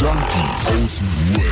[0.00, 1.44] Junkies aus dem Web.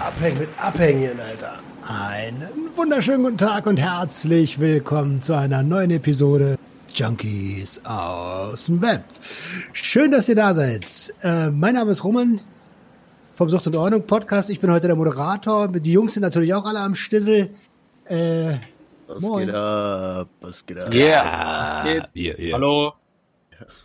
[0.00, 1.58] Abhängen mit Abhängen, Alter.
[1.86, 6.56] Einen wunderschönen guten Tag und herzlich willkommen zu einer neuen Episode
[6.94, 9.04] Junkies aus dem Web.
[9.74, 11.12] Schön, dass ihr da seid.
[11.22, 12.40] Äh, mein Name ist Roman
[13.34, 14.48] vom Sucht und Ordnung Podcast.
[14.48, 15.68] Ich bin heute der Moderator.
[15.68, 17.50] Die Jungs sind natürlich auch alle am Stissel.
[18.06, 18.54] Äh,
[19.08, 19.46] Was Moin.
[19.46, 20.28] geht ab?
[20.40, 20.94] Was geht ab?
[20.94, 22.04] Yeah.
[22.12, 22.52] Hier, hier.
[22.54, 22.92] Hallo.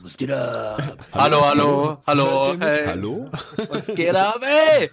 [0.02, 0.98] Was geht ab?
[1.14, 2.56] Hallo, hallo, hallo.
[2.60, 2.86] Hey.
[2.88, 3.30] Hallo?
[3.70, 4.90] Was geht ab, ey?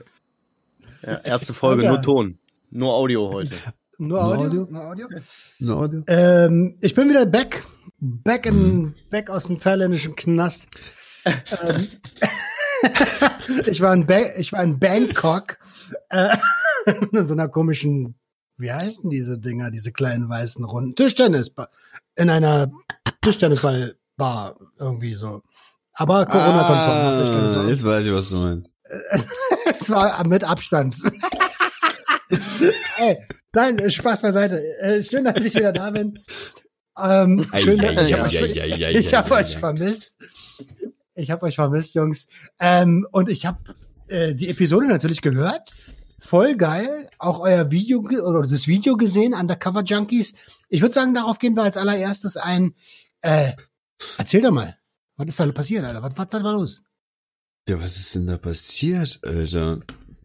[1.03, 1.89] Ja, erste Folge, Ja.
[1.91, 2.39] nur Ton.
[2.71, 3.55] Nur Audio heute.
[3.99, 4.45] nur Audio?
[4.47, 4.67] Audio?
[4.71, 5.09] Nur Audio?
[5.59, 6.03] No Audio?
[6.07, 7.65] Ähm, ich bin wieder back.
[7.99, 10.69] Back in, back aus dem thailändischen Knast.
[11.27, 11.87] ähm,
[13.67, 15.59] ich war in, ba ich war in Bangkok.
[16.09, 16.37] Äh,
[17.13, 18.15] in so einer komischen,
[18.61, 20.95] wie heißen diese Dinger, diese kleinen weißen Runden?
[20.95, 21.53] Tischtennis.
[22.17, 22.71] In einer
[23.23, 25.43] Tischtennisballbar irgendwie so.
[25.95, 27.67] Aber Corona-konform.
[27.67, 28.73] Ah, jetzt weiß ich, was du meinst.
[29.81, 30.97] Es war mit Abstand.
[32.99, 33.19] Ey,
[33.55, 34.63] nein, Spaß beiseite.
[34.81, 36.19] Äh, Schön, dass ich wieder da bin.
[36.99, 40.19] Ähm, schön, ei, ich habe euch, ich hab euch vermisst.
[41.15, 42.27] Ich habe euch vermisst, Jungs.
[42.59, 43.59] Ähm, und ich habe
[44.09, 45.73] äh, die Episode natürlich gehört.
[46.31, 47.11] Voll geil.
[47.19, 50.35] Auch euer Video oder das Video gesehen, Undercover Junkies.
[50.69, 52.77] Ich würde sagen, darauf gehen wir als allererstes ein.
[53.21, 53.55] Äh,
[54.17, 54.79] erzähl doch mal.
[55.17, 56.05] Was ist da passiert, Alter?
[56.05, 56.83] Was, was, was war los?
[57.69, 59.81] Ja, was ist denn da passiert, Alter?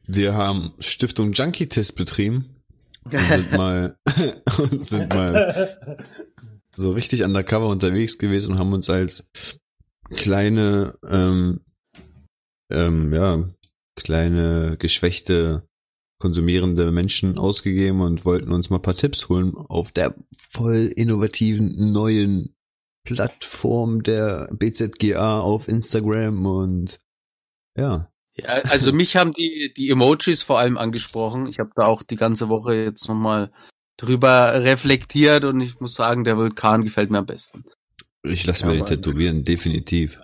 [0.06, 2.62] Wir haben Stiftung Junkie Test betrieben
[3.06, 3.98] und sind mal
[4.60, 5.76] und sind mal
[6.76, 9.32] so richtig undercover unterwegs gewesen und haben uns als
[10.12, 11.62] kleine ähm,
[12.72, 13.44] ähm, ja
[13.96, 15.68] kleine geschwächte
[16.20, 21.92] konsumierende Menschen ausgegeben und wollten uns mal ein paar Tipps holen auf der voll innovativen
[21.92, 22.56] neuen
[23.04, 27.00] Plattform der BZGA auf Instagram und
[27.78, 31.46] ja, Ja, also mich haben die, die Emojis vor allem angesprochen.
[31.48, 33.52] Ich habe da auch die ganze Woche jetzt nochmal
[33.98, 37.64] drüber reflektiert und ich muss sagen, der Vulkan gefällt mir am besten.
[38.24, 38.88] ich lasse Ja, mir die Mann.
[38.88, 40.20] tätowieren, definitiv.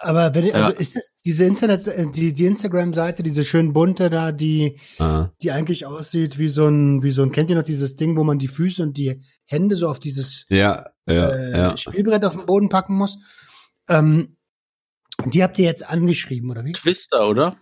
[0.00, 0.74] Aber wenn, also Ja.
[0.78, 5.50] ist das diese Internet, äh, die, die Instagram-Seite, diese schön bunte da, die, Ah, die
[5.52, 8.38] eigentlich aussieht wie so ein, wie so ein, kennt ihr noch dieses Ding, wo man
[8.38, 11.76] die Füße und die Hände so auf dieses ja, ja, äh, ja.
[11.76, 13.18] Spielbrett auf den Boden packen muss?
[13.88, 14.36] Ähm,
[15.24, 16.72] die habt ihr jetzt angeschrieben, oder wie?
[16.72, 17.56] Twister, oder?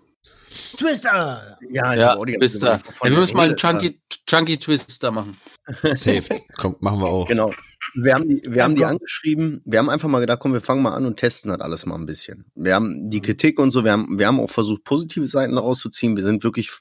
[0.76, 1.58] Twister!
[1.70, 2.80] Ja, Ja, Twister.
[3.02, 5.36] Ja, wir müssen mal einen Junkie, Junkie Twister machen.
[5.84, 6.40] Safe.
[6.56, 7.28] Komm, machen wir auch.
[7.28, 7.52] Genau.
[7.92, 9.60] Wir haben die, wir haben die angeschrieben.
[9.64, 11.96] Wir haben einfach mal gedacht, komm, wir fangen mal an und testen das alles mal
[11.96, 12.46] ein bisschen.
[12.54, 16.16] Wir haben die Kritik und so, wir haben, wir haben auch versucht, positive Seiten rauszuziehen.
[16.16, 16.72] Wir sind wirklich,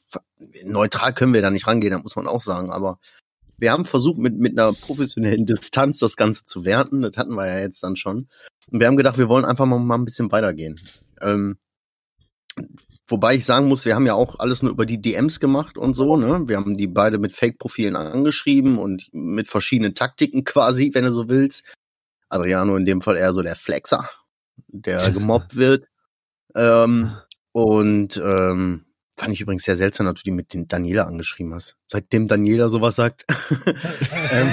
[0.63, 2.99] neutral können wir da nicht rangehen, da muss man auch sagen, aber
[3.57, 7.01] wir haben versucht, mit, mit einer professionellen Distanz das Ganze zu werten.
[7.01, 8.27] Das hatten wir ja jetzt dann schon.
[8.71, 10.79] Und wir haben gedacht, wir wollen einfach mal, mal ein bisschen weitergehen.
[11.21, 11.57] Ähm,
[13.13, 15.93] wobei ich sagen muss, wir haben ja auch alles nur über die DMs gemacht und
[15.93, 16.47] so, ne?
[16.47, 21.29] Wir haben die beide mit Fake-Profilen angeschrieben und mit verschiedenen Taktiken quasi, wenn du so
[21.29, 21.63] willst.
[22.27, 24.09] Adriano in dem Fall eher so der Flexer,
[24.67, 25.85] der gemobbt wird.
[26.55, 27.15] Ähm,
[27.51, 28.85] und ähm,
[29.23, 31.75] fand ich übrigens sehr seltsam, dass du die mit den Daniela angeschrieben hast.
[31.87, 33.25] Seitdem Daniela sowas sagt.
[34.31, 34.49] ähm,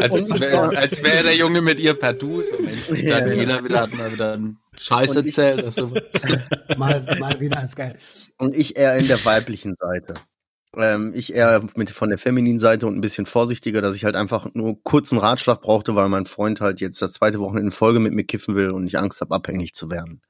[0.00, 2.42] Als, wäre der Junge mit ihr per Du.
[2.42, 2.56] So,
[2.94, 3.64] Ja, dann ja.
[3.64, 5.64] wieder hat mal wieder einen Scheiß erzählt.
[5.64, 5.90] Also,
[6.76, 7.96] Mal, mal wieder ist geil.
[8.38, 10.14] und ich eher in der weiblichen Seite.
[10.76, 14.14] Ähm, ich eher mit von der femininen Seite und ein bisschen vorsichtiger, dass ich halt
[14.14, 17.98] einfach nur kurzen Ratschlag brauchte, weil mein Freund halt jetzt das zweite Wochenende in Folge
[17.98, 20.20] mit mir kiffen will und ich Angst habe, abhängig zu werden.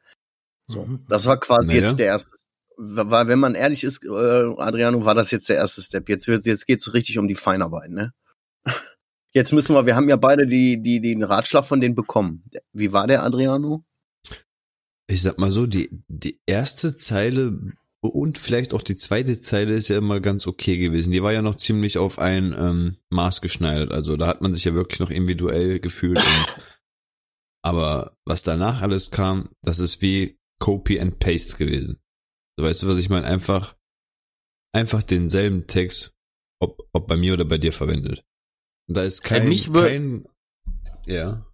[0.69, 1.05] So, Mhm.
[1.09, 1.81] das war quasi Naja.
[1.81, 2.31] jetzt der erste.
[2.77, 6.09] War, wenn man ehrlich ist, äh, Adriano, war das jetzt der erste Step.
[6.09, 8.13] Jetzt wird, jetzt geht's so richtig um die Feinarbeit, ne?
[9.33, 12.43] Jetzt müssen wir, wir haben ja beide die, die, den Ratschlag von denen bekommen.
[12.73, 13.83] Wie war der, Adriano?
[15.09, 19.89] Ich sag mal so, die, die erste Zeile und vielleicht auch die zweite Zeile ist
[19.89, 21.13] ja immer ganz okay gewesen.
[21.13, 23.93] Die war ja noch ziemlich auf ein ähm, Maß geschneidert.
[23.93, 26.19] Also da hat man sich ja wirklich noch individuell gefühlt.
[26.19, 26.57] Und,
[27.63, 31.99] aber was danach alles kam, das ist wie Copy and Paste gewesen.
[32.59, 33.27] So, weißt du, was ich meine?
[33.27, 33.77] Einfach,
[34.73, 36.13] einfach denselben Text,
[36.61, 38.25] ob, ob bei mir oder bei dir verwendet.
[38.89, 40.27] Und da ist kein, mich kein,
[41.07, 41.47] ja.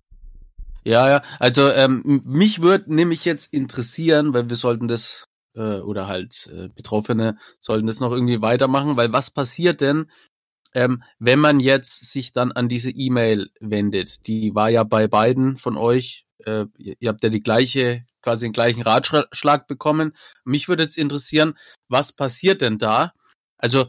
[0.84, 1.22] Ja, ja.
[1.38, 6.68] Also ähm, mich würde nämlich jetzt interessieren, weil wir sollten das äh, oder halt äh,
[6.68, 10.10] Betroffene sollten das noch irgendwie weitermachen, weil was passiert denn,
[10.74, 14.26] ähm, wenn man jetzt sich dann an diese E-Mail wendet?
[14.26, 16.26] Die war ja bei beiden von euch.
[16.46, 20.16] Äh, ihr habt ja die gleiche, quasi den gleichen Ratschlag bekommen.
[20.44, 21.54] Mich würde jetzt interessieren,
[21.88, 23.12] was passiert denn da?
[23.58, 23.86] Also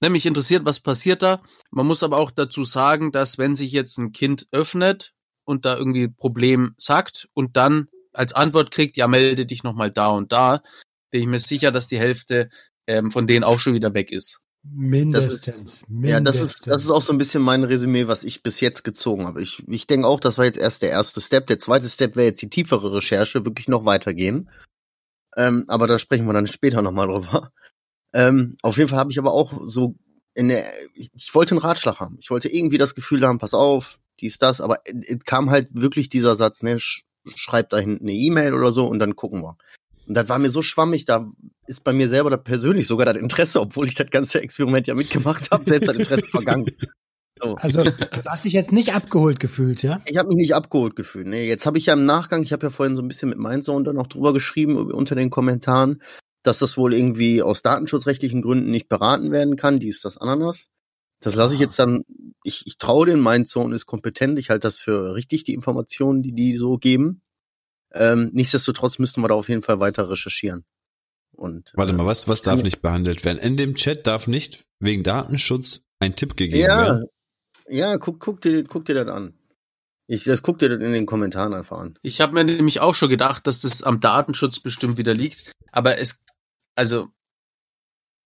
[0.00, 1.42] ne, mich interessiert, was passiert da.
[1.70, 5.14] Man muss aber auch dazu sagen, dass wenn sich jetzt ein Kind öffnet,
[5.46, 10.08] und da irgendwie Problem sagt und dann als Antwort kriegt, ja, melde dich nochmal da
[10.08, 10.62] und da,
[11.10, 12.50] bin ich mir sicher, dass die Hälfte
[12.86, 14.40] ähm, von denen auch schon wieder weg ist.
[14.74, 15.84] Mindestens.
[15.88, 16.10] mindestens.
[16.10, 18.82] Ja, das ist, das ist auch so ein bisschen mein Resümee, was ich bis jetzt
[18.84, 19.42] gezogen habe.
[19.42, 21.46] Ich, ich denke auch, das war jetzt erst der erste Step.
[21.46, 24.48] Der zweite Step wäre jetzt die tiefere Recherche, wirklich noch weitergehen.
[25.36, 27.52] Ähm, aber da sprechen wir dann später nochmal drüber.
[28.12, 29.94] Ähm, auf jeden Fall habe ich aber auch so
[30.34, 30.64] in der,
[30.94, 32.16] ich, ich wollte einen Ratschlag haben.
[32.18, 36.08] Ich wollte irgendwie das Gefühl haben, pass auf, dies, das, aber es kam halt wirklich
[36.08, 37.02] dieser Satz, ne, sch
[37.34, 39.58] schreib da hinten eine E-Mail oder so und dann gucken wir.
[40.06, 41.30] Und das war mir so schwammig, da
[41.66, 44.94] ist bei mir selber da persönlich sogar das Interesse, obwohl ich das ganze Experiment ja
[44.94, 46.66] mitgemacht habe, selbst das Interesse vergangen.
[47.38, 47.54] So.
[47.56, 50.00] Also, du hast dich jetzt nicht abgeholt gefühlt, ja?
[50.06, 51.26] Ich habe mich nicht abgeholt gefühlt.
[51.26, 53.38] Nee, jetzt habe ich ja im Nachgang, ich habe ja vorhin so ein bisschen mit
[53.38, 56.02] Mindzone dann auch drüber geschrieben, unter den Kommentaren,
[56.42, 59.80] dass das wohl irgendwie aus datenschutzrechtlichen Gründen nicht beraten werden kann.
[59.80, 60.64] Die ist das Ananas.
[61.20, 62.04] Das lasse ich jetzt dann,
[62.42, 66.34] ich, ich traue den Mindzone ist kompetent, ich halte das für richtig, die Informationen, die
[66.34, 67.20] die so geben.
[67.98, 70.64] Ähm, nichtsdestotrotz müssten wir da auf jeden Fall weiter recherchieren.
[71.32, 73.38] Und, Warte äh, mal, was, was darf nicht behandelt werden?
[73.38, 77.06] In dem Chat darf nicht wegen Datenschutz ein Tipp gegeben ja, werden.
[77.68, 79.34] ja, guck, guck dir, guck dir das an.
[80.08, 81.98] Ich, das guck dir das in den Kommentaren einfach an.
[82.02, 85.52] Ich habe mir nämlich auch schon gedacht, dass das am Datenschutz bestimmt wieder liegt.
[85.72, 86.22] Aber es,
[86.74, 87.08] also,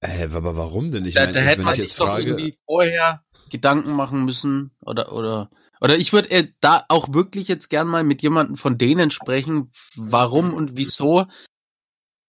[0.00, 1.04] Äh, aber warum denn?
[1.06, 3.24] Ich da, meine, da ich- hätte wenn man ich sich jetzt doch frage, irgendwie vorher
[3.50, 5.50] Gedanken machen müssen oder oder
[5.80, 9.72] oder ich würde äh, da auch wirklich jetzt gern mal mit jemandem von denen sprechen,
[9.96, 11.26] warum und wieso,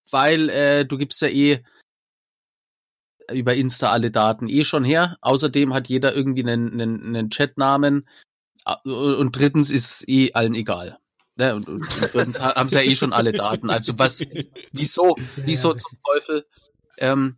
[0.09, 1.63] weil äh, du gibst ja eh
[3.31, 5.18] über Insta alle Daten eh schon her.
[5.21, 8.07] Außerdem hat jeder irgendwie einen, einen, einen Chatnamen
[8.83, 11.00] und drittens ist eh allen egal.
[11.36, 11.56] Ne?
[11.56, 13.69] Und, und, drittens ha- haben sie ja eh schon alle Daten.
[13.69, 14.21] Also was,
[14.71, 16.45] wieso, wieso zum Teufel?
[16.98, 17.38] Ähm,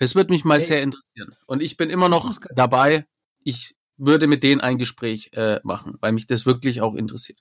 [0.00, 1.36] das würde mich mal sehr interessieren.
[1.46, 3.06] Und ich bin immer noch dabei.
[3.44, 7.38] Ich würde mit denen ein Gespräch äh, machen, weil mich das wirklich auch interessiert.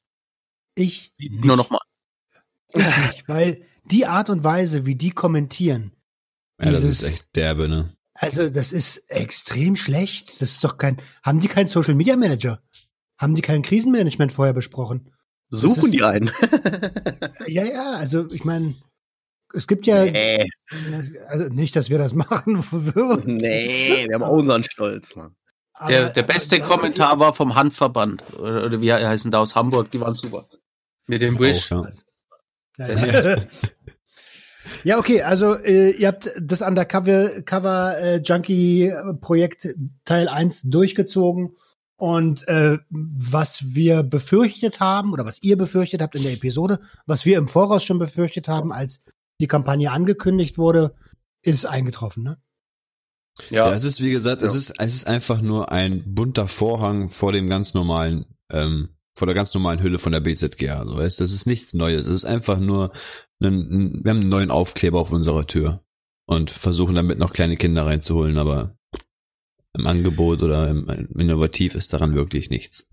[0.76, 1.44] Ich nicht.
[1.46, 1.80] Nur noch mal.
[2.70, 5.94] Ich nicht, weil die Art und Weise, wie die kommentieren,
[6.62, 7.94] ja, das dieses- ist echt derbe, ne?
[8.14, 10.42] also das ist extrem schlecht.
[10.42, 12.62] Das ist doch kein, haben die keinen Social Media Manager?
[13.20, 15.12] Haben die kein Krisenmanagement vorher besprochen?
[15.50, 16.32] Suchen ist- die einen.
[17.48, 18.76] Ja, ja, also ich meine,
[19.54, 20.50] es gibt ja, nee,
[21.28, 23.38] also nicht, dass wir das machen würden.
[23.38, 25.36] nee, wir haben auch unseren Stolz, Mann.
[25.88, 28.24] Der, der beste Kommentar war vom Handverband.
[28.38, 30.48] Oder, oder wie heißen da aus Hamburg, die waren super.
[31.06, 31.72] Mit dem Wish.
[31.72, 31.88] Auch,
[32.78, 32.88] ja.
[32.88, 33.36] Ja, ja.
[34.84, 39.68] ja, okay, also äh, ihr habt das Undercover Cover äh, Junkie Projekt
[40.06, 41.56] Teil 1 durchgezogen
[41.98, 47.26] und äh, was wir befürchtet haben oder was ihr befürchtet habt in der Episode, was
[47.26, 49.02] wir im Voraus schon befürchtet haben, als
[49.42, 50.94] die Kampagne angekündigt wurde,
[51.42, 52.38] ist eingetroffen, ne?
[53.50, 53.74] Ja, Ja.
[53.74, 57.48] es ist wie gesagt, es ist es ist einfach nur ein bunter Vorhang vor dem
[57.48, 60.86] ganz normalen, ähm, vor der ganz normalen Hülle von der BZGA.
[60.88, 62.06] So, weißt, das ist nichts Neues.
[62.06, 62.92] Es ist einfach nur,
[63.40, 65.84] ein, ein, wir haben einen neuen Aufkleber auf unserer Tür
[66.26, 68.78] und versuchen damit noch kleine Kinder reinzuholen, aber
[69.74, 72.88] im Angebot oder im, im Innovativ ist daran wirklich nichts.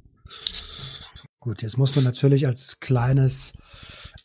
[1.40, 3.52] Gut, jetzt muss man natürlich als kleines,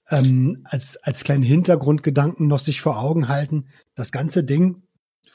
[0.10, 3.68] ähm, als, als kleinen Hintergrundgedanken noch sich vor Augen halten.
[3.95, 4.83] Das ganze Ding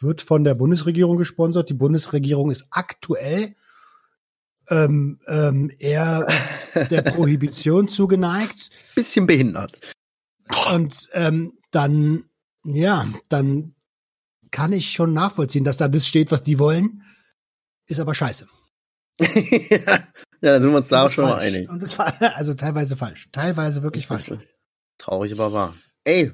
[0.03, 1.71] wird von der Bundesregierung gesponsert.
[1.71, 3.55] Die Bundesregierung ist aktuell
[4.69, 6.27] ähm, ähm, eher
[6.75, 8.71] der Prohibition zugeneigt.
[8.95, 9.79] Bisschen behindert.
[10.73, 12.25] Und ähm, dann,
[12.65, 13.75] ja, dann
[14.51, 17.03] kann ich schon nachvollziehen, dass da das steht, was die wollen.
[17.87, 18.47] Ist aber scheiße.
[19.21, 20.05] ja,
[20.41, 21.47] da sind wir uns da auch schon mal falsch.
[21.47, 21.69] einig.
[21.69, 23.29] Und das war also teilweise falsch.
[23.33, 24.33] Teilweise wirklich falsch.
[24.99, 25.75] Traurig, aber wahr.
[26.05, 26.33] Ey,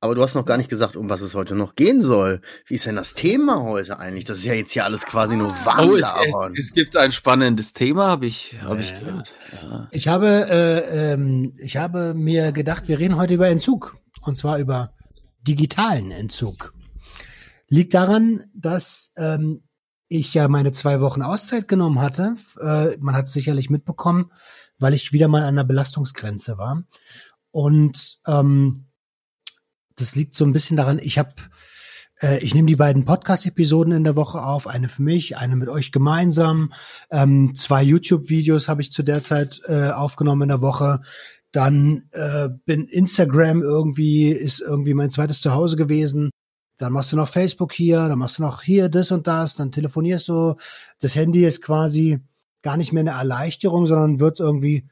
[0.00, 2.40] aber du hast noch gar nicht gesagt, um was es heute noch gehen soll.
[2.66, 4.24] Wie ist denn das Thema heute eigentlich?
[4.24, 7.12] Das ist ja jetzt hier alles quasi nur warm Oh, es, es, es gibt ein
[7.12, 8.98] spannendes Thema, habe ich, hab ich Ja.
[8.98, 9.34] gehört.
[9.52, 9.88] Ja.
[9.90, 13.96] Ich habe, äh, ähm, ich habe mir gedacht, wir reden heute über Entzug.
[14.22, 14.92] Und zwar über
[15.42, 16.72] digitalen Entzug.
[17.68, 19.62] Liegt daran, dass ähm,
[20.08, 22.36] ich ja meine zwei Wochen Auszeit genommen hatte.
[22.60, 24.32] Äh, man hat es sicherlich mitbekommen,
[24.78, 26.84] weil ich wieder mal an der Belastungsgrenze war.
[27.50, 28.86] Und ähm,
[30.00, 31.34] das liegt so ein bisschen daran, ich habe
[32.20, 35.68] äh, ich nehme die beiden Podcast-Episoden in der Woche auf, eine für mich, eine mit
[35.68, 36.72] euch gemeinsam.
[37.10, 41.00] Ähm, zwei YouTube-Videos habe ich zu der Zeit äh, aufgenommen in der Woche.
[41.52, 46.30] Dann äh, bin Instagram irgendwie, ist irgendwie mein zweites Zuhause gewesen.
[46.78, 49.72] Dann machst du noch Facebook hier, dann machst du noch hier das und das, dann
[49.72, 50.54] telefonierst du.
[51.00, 52.20] Das Handy ist quasi
[52.62, 54.88] gar nicht mehr eine Erleichterung, sondern wird irgendwie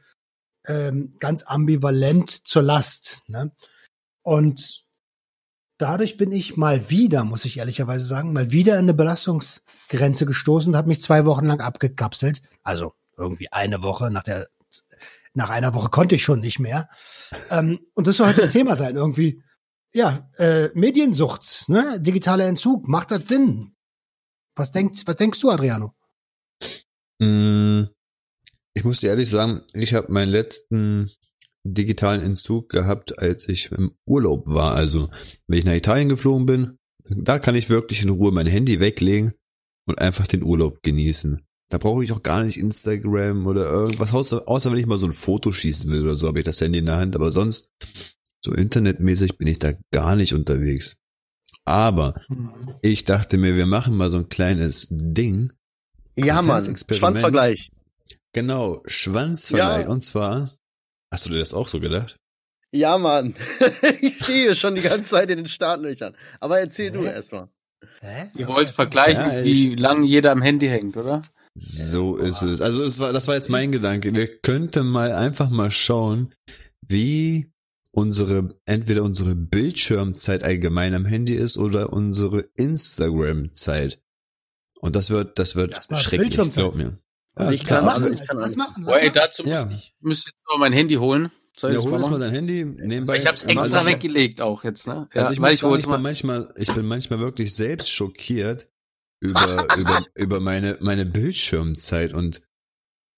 [0.66, 3.22] ähm, ganz ambivalent zur Last.
[3.26, 3.52] Ne?
[4.22, 4.87] Und
[5.78, 10.72] dadurch bin ich mal wieder, muss ich ehrlicherweise sagen, mal wieder in eine Belastungsgrenze gestoßen
[10.72, 12.42] und habe mich zwei Wochen lang abgekapselt.
[12.62, 14.48] Also irgendwie eine Woche nach der
[15.34, 16.88] Nach einer Woche konnte ich schon nicht mehr.
[17.50, 19.42] Ähm, und das soll heute das Thema sein, irgendwie.
[19.94, 22.00] Ja, äh, Mediensucht, ne?
[22.00, 23.74] Digitaler Entzug, macht das Sinn?
[24.54, 25.94] Was denkst, was denkst du, Adriano?
[27.20, 27.84] Mm,
[28.74, 31.10] Ich muss dir ehrlich sagen, ich habe meinen letzten
[31.64, 34.74] digitalen Entzug gehabt, als ich im Urlaub war.
[34.74, 35.08] Also,
[35.46, 36.78] wenn ich nach Italien geflogen bin,
[37.16, 39.34] da kann ich wirklich in Ruhe mein Handy weglegen
[39.86, 41.42] und einfach den Urlaub genießen.
[41.70, 45.06] Da brauche ich auch gar nicht Instagram oder irgendwas, außer, außer wenn ich mal so
[45.06, 47.14] ein Foto schießen will oder so, habe ich das Handy in der Hand.
[47.14, 47.70] Aber sonst,
[48.40, 50.96] so internetmäßig bin ich da gar nicht unterwegs.
[51.64, 52.14] Aber
[52.80, 55.52] ich dachte mir, wir machen mal so ein kleines Ding.
[56.16, 56.64] Ja, Mann.
[56.64, 57.70] Schwanzvergleich.
[58.32, 59.82] Genau, Schwanzverleih.
[59.82, 59.88] Ja.
[59.88, 60.50] Und zwar,
[61.12, 62.16] hast du dir das auch so gedacht?
[62.72, 63.34] Ja, Mann.
[64.00, 66.14] ich stehe schon die ganze Zeit in den Startlöchern.
[66.40, 67.12] Aber erzähl du Hä?
[67.12, 67.48] erstmal.
[68.00, 68.30] Hä?
[68.36, 71.22] Ihr wollt vergleichen, Ja, wie lange jeder am Handy hängt, oder?
[71.54, 72.60] So ist es.
[72.60, 74.14] Also es war, das war jetzt mein Gedanke.
[74.14, 76.32] Wir könnten mal einfach mal schauen,
[76.86, 77.50] wie
[77.90, 84.00] unsere, entweder unsere Bildschirmzeit allgemein am Handy ist oder unsere Instagram-Zeit.
[84.80, 86.62] Und das wird, das wird Erstmal schrecklich, Bildschirmzeit.
[86.62, 86.98] glaub mir.
[87.46, 87.80] Und ich klar.
[87.80, 88.14] kann- Was also machen?
[88.22, 88.82] ich kann Was machen?
[88.86, 89.12] Ey, Was machen?
[89.14, 89.70] dazu muss Ja.
[89.70, 91.30] ich, müsste jetzt aber mein Handy holen.
[91.56, 93.18] Soll ich Ja, hol mal jetzt mal dein Handy nebenbei.
[93.18, 95.08] Ich hab's Also extra ich- weggelegt auch jetzt, ne?
[95.14, 95.98] Ja, Also ich weil muss ich sagen, ich bin mal.
[95.98, 98.68] manchmal, ich bin manchmal wirklich selbst schockiert
[99.20, 102.42] über, über, über meine, meine Bildschirmzeit und,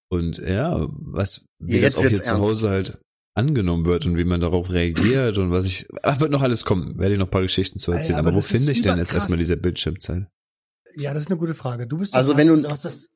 [0.09, 2.37] und ja, was, wie Jetzt das auch hier zu.
[2.39, 2.99] Hause halt
[3.35, 6.97] angenommen wird und wie man darauf reagiert und was ich, ach, wird noch alles kommen,
[6.97, 8.17] werde ich noch ein paar Geschichten zu Ey, erzählen.
[8.19, 10.27] aber aber, wo finde ich denn jetzt erstmal diese Bildschirmzeit?
[10.97, 11.85] Ja, das ist eine gute Frage.
[11.87, 13.07] Du bist Also wenn du- hast das,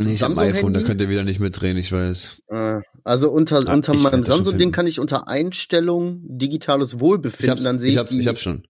[0.00, 0.88] Nee, ich ein Samsung iPhone, da Handy?
[0.88, 2.42] könnt ihr wieder nicht mitreden, ich weiß.
[2.48, 7.88] Äh, Also unter, Ah, unter meinem Samsung-Ding kann ich unter Einstellung digitales Wohlbefinden, dann sehe
[7.88, 8.62] ich ich, hab's, die, ich hab's schon.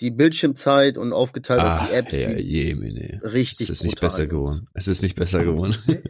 [0.00, 2.16] die Bildschirmzeit und aufgeteilt auf Ah, die Apps.
[2.16, 3.18] ja, je, nee.
[3.22, 4.66] richtig Es ist nicht besser geworden.
[4.72, 5.74] Es ist nicht besser geworden.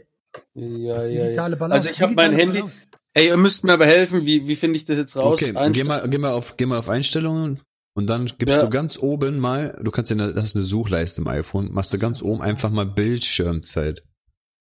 [0.55, 1.25] Ja, ja, ja.
[1.25, 1.89] digitale Balance.
[1.89, 2.59] Also ich habe mein Handy.
[2.61, 2.83] Balance.
[3.15, 5.41] Ey, ihr müsst mir aber helfen, wie, wie finde ich das jetzt raus?
[5.41, 7.61] Okay, geh mal, geh mal auf, geh mal auf Einstellungen
[7.95, 8.63] und dann gibst Ja.
[8.63, 11.99] du ganz oben mal, du kannst ja, das ist eine Suchleiste im iPhone, machst du
[11.99, 14.03] ganz oben einfach mal Bildschirmzeit.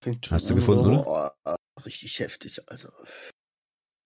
[0.05, 1.01] Fängt schon Hast du gefunden, oder?
[1.03, 2.89] Boah, äh, richtig heftig, also.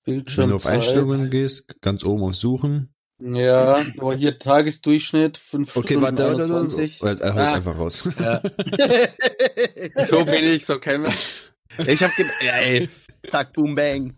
[0.06, 0.44] Bildschirm.
[0.44, 2.94] Wenn du auf Einstellungen gehst, ganz oben auf Suchen.
[3.22, 7.01] Ja, aber hier Tagesdurchschnitt, 5 Okay, Stunden warte, warte, 21.
[7.01, 7.22] warte.
[7.22, 7.56] Er holt's Ah.
[7.58, 8.10] einfach raus.
[8.18, 8.41] Ja,
[10.08, 11.51] so bin ich, so kein Mensch.
[11.86, 12.89] Ich hab gedacht, ja, ey,
[13.29, 14.15] Zack, boom, bang.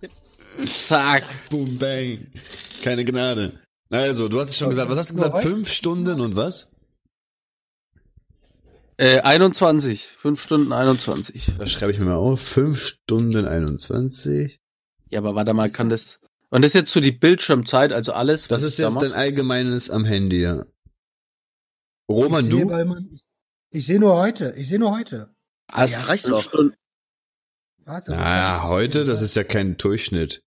[0.63, 1.23] zack.
[1.50, 2.31] Boom, bang.
[2.83, 3.59] Keine Gnade.
[3.89, 4.89] Also, du hast es schon gesagt.
[4.91, 5.39] Was hast du gesagt?
[5.39, 6.70] Fünf Stunden und was?
[9.01, 11.53] Äh, 21, 5 Stunden 21.
[11.58, 12.39] Das schreibe ich mir mal auf.
[12.39, 14.60] Fünf Stunden 21.
[15.10, 16.20] Ja, aber warte mal, kann das.
[16.51, 18.48] Und das ist jetzt so die Bildschirmzeit, also alles.
[18.48, 19.01] Das was ist da jetzt mach?
[19.01, 20.65] dein allgemeines am Handy, ja.
[22.10, 22.67] Roman, ich sehe du?
[22.70, 23.20] mein-
[23.72, 24.53] Ich sehe nur heute.
[24.58, 25.34] Ich sehe nur heute.
[25.67, 26.43] Ah, Ja, reicht doch.
[26.43, 26.75] Stunden.
[27.86, 28.12] Warte.
[28.12, 30.43] Naja, heute, das ist ja kein Durchschnitt.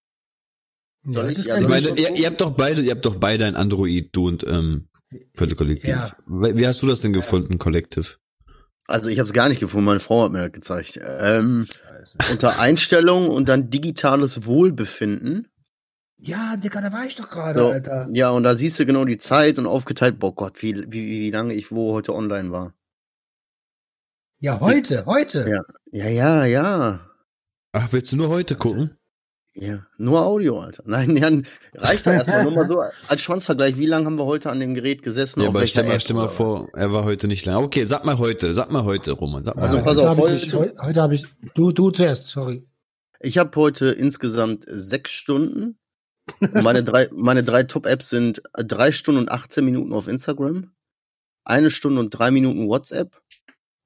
[1.06, 2.10] Ja, ich- ja, kein Ich meine, Durchschnitt.
[2.10, 4.88] ihr, ihr habt doch beide, ihr habt doch beide ein Android, du und ähm,
[5.34, 5.88] Viertel Kollektiv.
[5.88, 6.16] Ja.
[6.26, 8.20] Wie wie hast du das denn gefunden, Kollektiv?
[8.86, 11.00] Also ich habe es gar nicht gefunden, meine Frau hat mir das gezeigt.
[11.02, 11.66] Ähm,
[12.30, 15.48] unter Einstellung und dann digitales Wohlbefinden.
[16.18, 18.08] Ja, Digga, da war ich doch gerade, So, Alter.
[18.12, 21.30] ja, und da siehst du genau die Zeit und aufgeteilt, boah Gott, wie, wie, wie
[21.30, 22.74] lange ich wo heute online war.
[24.38, 25.48] Ja, heute, heute.
[25.48, 25.62] Ja.
[25.90, 27.10] Ja, ja, ja.
[27.72, 28.96] Ach, willst du nur heute gucken?
[29.56, 30.82] Ja, nur Audio, Alter.
[30.86, 33.78] Nein, Jan, reicht doch erstmal nur mal so als Schwanzvergleich.
[33.78, 35.40] Wie lange haben wir heute an dem Gerät gesessen?
[35.42, 37.62] Ja, aber stell mal, stell mal vor, er war heute nicht lang.
[37.62, 39.84] Okay, sag mal heute, sag mal heute, Roman, sag mal Also, heute.
[39.84, 42.66] pass heute auf, habe ich, heute- nicht- heute, heute habe ich, du, du zuerst, sorry.
[43.20, 45.78] Ich habe heute insgesamt sechs Stunden.
[46.40, 50.70] Und meine drei, meine drei Top-Apps sind drei Stunden und 18 Minuten auf Instagram,
[51.44, 53.20] eine Stunde und drei Minuten WhatsApp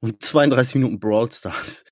[0.01, 1.85] und 32 Minuten Brawl Stars.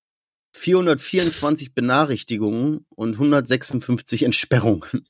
[0.56, 5.06] 424 Benachrichtigungen und 156 Entsperrungen.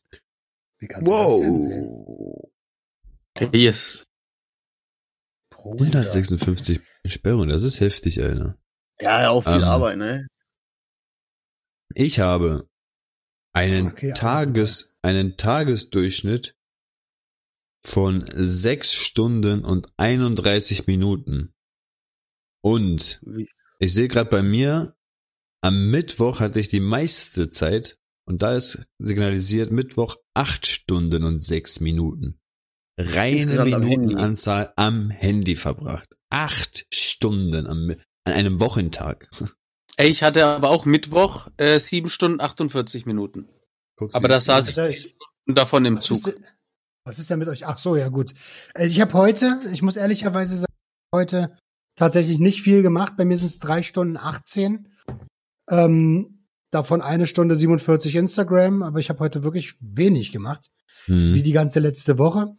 [0.78, 1.52] Wie kannst du das denn?
[1.54, 3.52] Wow.
[3.52, 4.06] Yes.
[5.50, 5.84] Bruder.
[5.84, 8.58] 156 Sperrungen, das ist heftig, Alter.
[9.00, 10.26] Ja, auch viel Ähm, Arbeit, ne?
[11.94, 12.68] Ich habe
[13.52, 16.54] einen Okay, Tages, einen Tagesdurchschnitt
[17.84, 21.54] von sechs Stunden und 31 Minuten.
[22.62, 23.22] Und
[23.78, 24.95] ich sehe gerade bei mir,
[25.66, 31.40] am Mittwoch hatte ich die meiste Zeit und da ist signalisiert Mittwoch acht Stunden und
[31.40, 32.38] sechs Minuten.
[32.98, 33.96] Reine Insgesamt am Handy.
[33.98, 36.16] Minutenanzahl am Handy verbracht.
[36.30, 37.90] Acht Stunden am,
[38.24, 39.28] an einem Wochentag.
[39.96, 43.48] Ey, ich hatte aber auch Mittwoch äh, 7 Stunden 48 Minuten.
[43.96, 46.34] Guck's Aber das saß ich Alter, 10 Stunden davon im Was ist, Zug.
[46.34, 46.44] denn-
[47.04, 47.66] was ist denn mit euch?
[47.66, 48.34] Ach so, ja gut.
[48.74, 50.72] Also ich habe heute, ich muss ehrlicherweise sagen,
[51.14, 51.56] heute
[51.96, 53.14] tatsächlich nicht viel gemacht.
[53.16, 54.88] Bei mir sind es drei Stunden 18.
[55.68, 56.32] Ähm,
[56.72, 60.70] Davon eine Stunde 47 Instagram, aber ich habe heute wirklich wenig gemacht,
[61.04, 61.32] Hm.
[61.32, 62.56] wie die ganze letzte Woche.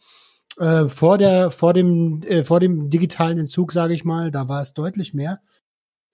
[0.58, 4.62] Äh, vor der, vor dem, äh, vor dem digitalen Entzug, sage ich mal, da war
[4.62, 5.42] es deutlich mehr.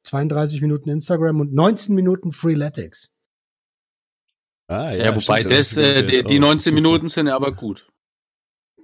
[0.05, 3.09] 32 Minuten Instagram und 19 Minuten Freeletics.
[4.67, 6.47] Ah, Ja, wobei stimmt, das, kommt äh, die, die auch.
[6.47, 7.87] 19 Minuten sind ja aber gut.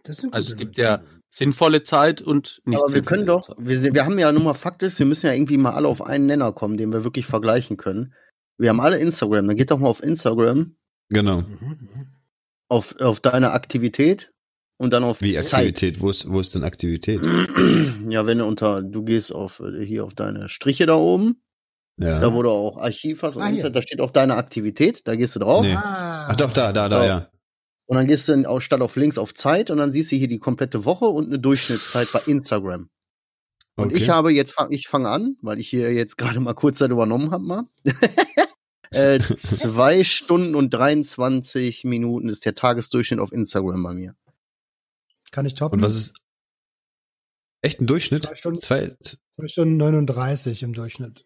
[0.04, 3.58] Das Also es gibt ja sinnvolle Zeit und nicht Aber wir können doch, Zeit.
[3.60, 5.88] wir, sind- wir haben ja nun mal Fakt ist, wir müssen ja irgendwie mal alle
[5.88, 8.14] auf einen Nenner kommen, den wir wirklich vergleichen können.
[8.58, 10.76] Wir haben alle Instagram, dann geht doch mal auf Instagram,
[11.10, 11.42] Genau.
[11.42, 12.08] Mhm.
[12.68, 14.32] auf, auf deine Aktivität
[14.78, 15.54] und dann auf Wie Zeit.
[15.60, 16.02] Aktivität?
[16.02, 17.22] Wo ist, wo ist denn Aktivität?
[18.10, 21.42] Ja, wenn du unter, du gehst auf äh, hier auf deine Striche da oben,
[21.98, 22.20] Ja.
[22.20, 23.50] da wo du auch Archiv hast und Ah.
[23.50, 25.76] Insight, da steht auch deine Aktivität, da gehst du drauf Nee.
[25.76, 26.28] Ah.
[26.30, 27.30] Ach doch, da, da, da, Ja.
[27.90, 30.16] Und dann gehst du in, auf, statt auf links auf Zeit und dann siehst du
[30.16, 32.88] hier die komplette Woche und eine Durchschnittszeit bei Instagram.
[33.78, 33.98] Und Okay.
[33.98, 37.32] ich habe jetzt, ich fange an, weil ich hier jetzt gerade mal kurz Zeit übernommen
[37.32, 37.64] habe mal.
[38.92, 44.16] äh, zwei Stunden und 23 Minuten ist der Tagesdurchschnitt auf Instagram bei mir.
[45.32, 45.80] Kann ich toppen?
[45.80, 46.16] Und was ist
[47.64, 48.26] echt ein Durchschnitt?
[48.26, 48.60] Zwei Stunden.
[48.60, 51.26] Zwei, Zwei Stunden 39 im Durchschnitt.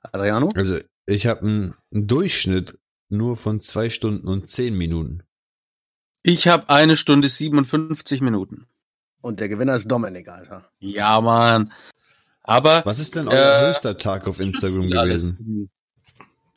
[0.00, 0.50] Adriano?
[0.54, 2.78] also ich habe einen, einen Durchschnitt
[3.12, 5.22] nur von zwei Stunden und zehn Minuten.
[6.22, 8.66] Ich habe eine Stunde 57 Minuten.
[9.20, 10.68] Und der Gewinner ist Dominik, Alter.
[10.80, 11.72] Ja, Mann.
[12.44, 15.70] Aber Was ist denn euer Äh, höchster Tag auf Instagram gewesen?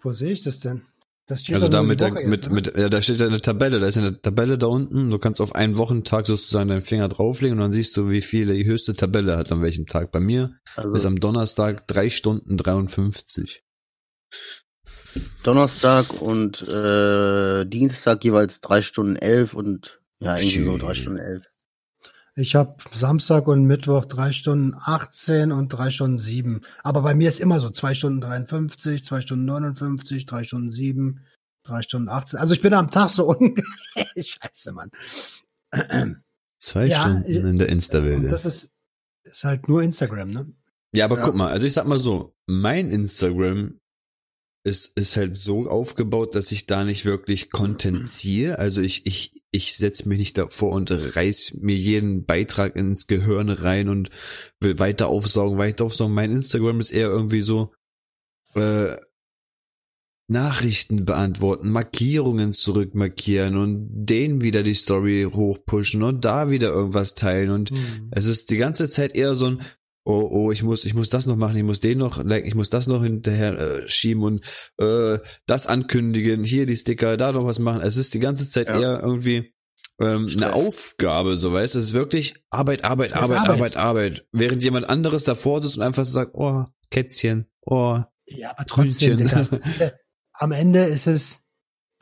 [0.01, 0.83] Wo sehe ich das denn?
[1.27, 2.53] Das steht Also da mit, der, jetzt, mit, oder?
[2.53, 5.09] mit, ja, da steht ja eine Tabelle, da ist eine Tabelle da unten.
[5.09, 8.45] Du kannst auf einen Wochentag sozusagen deinen Finger drauflegen und dann siehst du, wie viel
[8.53, 10.11] die höchste Tabelle hat an welchem Tag.
[10.11, 13.63] Bei mir Also ist am Donnerstag drei Stunden 53.
[15.43, 21.45] Donnerstag und äh, Dienstag jeweils drei Stunden elf und ja, irgendwie so drei Stunden elf.
[22.37, 26.61] Ich habe Samstag und Mittwoch drei Stunden 18 und drei Stunden 7.
[26.83, 31.21] Aber bei mir ist immer so zwei Stunden 53, zwei Stunden 59, drei Stunden 7,
[31.63, 32.37] drei Stunden 18.
[32.39, 34.05] Also ich bin am Tag so ungefähr.
[34.17, 34.91] Scheiße, Mann.
[36.57, 38.29] Zwei Ja, Stunden in der Insta-Welt.
[38.31, 38.71] das ist,
[39.23, 40.51] ist halt nur Instagram, ne?
[40.93, 41.23] Ja, aber Ja.
[41.23, 43.79] guck mal, also ich sag mal so, mein Instagram
[44.65, 48.57] ist, ist halt so aufgebaut, dass ich da nicht wirklich Content ziehe.
[48.59, 53.49] Also ich, ich, ich setze mich nicht davor und reiß mir jeden Beitrag ins Gehirn
[53.49, 54.09] rein und
[54.59, 56.15] will weiter aufsaugen, weiter aufsaugen.
[56.15, 57.73] Mein Instagram ist eher irgendwie so,
[58.55, 58.95] äh,
[60.27, 67.51] Nachrichten beantworten, Markierungen zurückmarkieren und den wieder die Story hochpushen und da wieder irgendwas teilen
[67.51, 68.07] und Mhm.
[68.09, 69.61] es ist die ganze Zeit eher so ein,
[70.05, 72.55] oh, oh, ich muss, ich muss das noch machen, ich muss den noch liken, ich
[72.55, 74.45] muss das noch hinterher äh, schieben und
[74.77, 77.81] äh, das ankündigen, hier die Sticker, da noch was machen.
[77.81, 78.79] Es ist die ganze Zeit Ja.
[78.79, 79.51] eher irgendwie
[79.99, 80.43] ähm, Stress.
[80.43, 81.79] eine Aufgabe, so weißt du.
[81.79, 83.49] Es ist wirklich Arbeit, Arbeit, Arbeit, Arbeit.
[83.49, 84.27] Arbeit, Arbeit.
[84.31, 89.17] Während jemand anderes davor sitzt und einfach so sagt, oh, Kätzchen, oh, Ja, aber trotzdem.
[89.17, 89.47] Digga,
[90.33, 91.41] am Ende ist es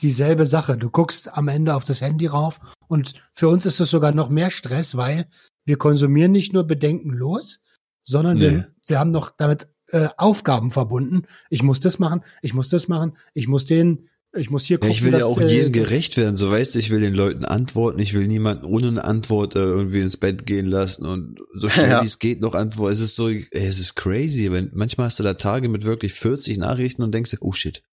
[0.01, 0.77] dieselbe Sache.
[0.77, 4.29] Du guckst am Ende auf das Handy rauf und für uns ist es sogar noch
[4.29, 5.27] mehr Stress, weil
[5.65, 7.59] wir konsumieren nicht nur bedenkenlos,
[8.03, 8.51] sondern Nee.
[8.51, 11.23] wir, wir haben noch damit äh, Aufgaben verbunden.
[11.49, 14.79] Ich muss das machen, ich muss das machen, ich muss den, ich muss hier Ja,
[14.79, 14.91] gucken.
[14.93, 17.13] ich will ja dass, auch äh, jedem gerecht werden, so weißt du, ich will den
[17.13, 21.39] Leuten antworten, ich will niemanden ohne eine Antwort äh, irgendwie ins Bett gehen lassen und
[21.53, 22.01] so schnell Ja.
[22.01, 22.93] wie es geht noch antworten.
[22.93, 26.13] Es ist so, ey, es ist crazy, wenn manchmal hast du da Tage mit wirklich
[26.13, 27.83] 40 Nachrichten und denkst oh shit,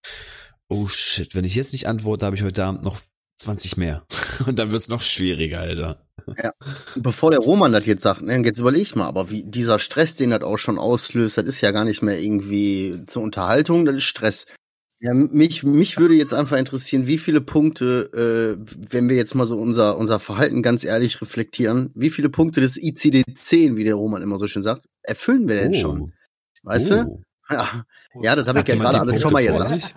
[0.69, 2.99] oh shit, wenn ich jetzt nicht antworte, habe ich heute Abend noch
[3.41, 4.05] 20 mehr.
[4.47, 6.07] Und dann wird's noch schwieriger, Alter.
[6.97, 10.17] Bevor der Roman das jetzt sagt, ne, jetzt überleg ich mal, aber wie dieser Stress,
[10.17, 13.97] den das auch schon auslöst, das ist ja gar nicht mehr irgendwie zur Unterhaltung, das
[13.97, 14.47] ist Stress.
[15.03, 19.47] Ja, mich, mich würde jetzt einfach interessieren, wie viele Punkte, äh, wenn wir jetzt mal
[19.47, 24.21] so unser, unser Verhalten ganz ehrlich reflektieren, wie viele Punkte des ICD-10, wie der Roman
[24.21, 26.13] immer so schön sagt, erfüllen wir denn schon?
[26.65, 27.23] Weißt du?
[27.51, 27.85] Ja,
[28.23, 29.95] ja das habe ich ja gerade alles schon mal gesagt.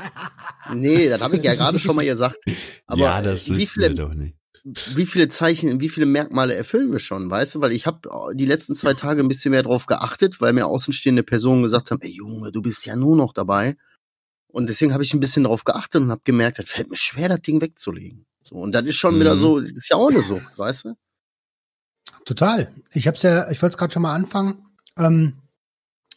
[0.74, 2.38] Nee, das habe ich ja gerade schon mal gesagt.
[2.88, 4.36] Aber ja, das wie wissen wir viele, doch nicht.
[4.96, 7.62] wie viele Zeichen, wie viele Merkmale erfüllen wir schon, weißt du?
[7.62, 11.24] Weil ich habe die letzten zwei Tage ein bisschen mehr drauf geachtet, weil mir außenstehende
[11.24, 13.76] Personen gesagt haben, ey Junge, du bist ja nur noch dabei.
[14.48, 17.28] Und deswegen habe ich ein bisschen drauf geachtet und habe gemerkt, das fällt mir schwer,
[17.30, 18.26] das Ding wegzulegen.
[18.44, 19.20] So, und das ist schon Mhm.
[19.22, 20.96] wieder so, das ist ja auch eine Sucht, weißt du?
[22.26, 22.72] Total.
[22.94, 24.66] Ich hab's ja, ich wollte es gerade schon mal anfangen.
[24.98, 25.34] Ähm,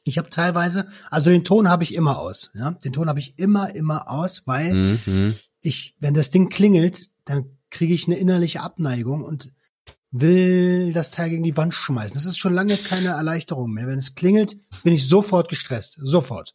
[0.09, 2.51] ich habe teilweise, also den Ton habe ich immer aus.
[2.55, 4.73] Ja, den Ton habe ich immer, immer aus, weil
[5.05, 5.35] Mhm.
[5.61, 9.51] ich, wenn das Ding klingelt, dann kriege ich eine innerliche Abneigung und
[10.13, 12.15] will das Teil gegen die Wand schmeißen.
[12.15, 13.89] Das ist schon lange keine Erleichterung mehr.
[13.89, 16.55] Wenn es klingelt, bin ich sofort gestresst, sofort.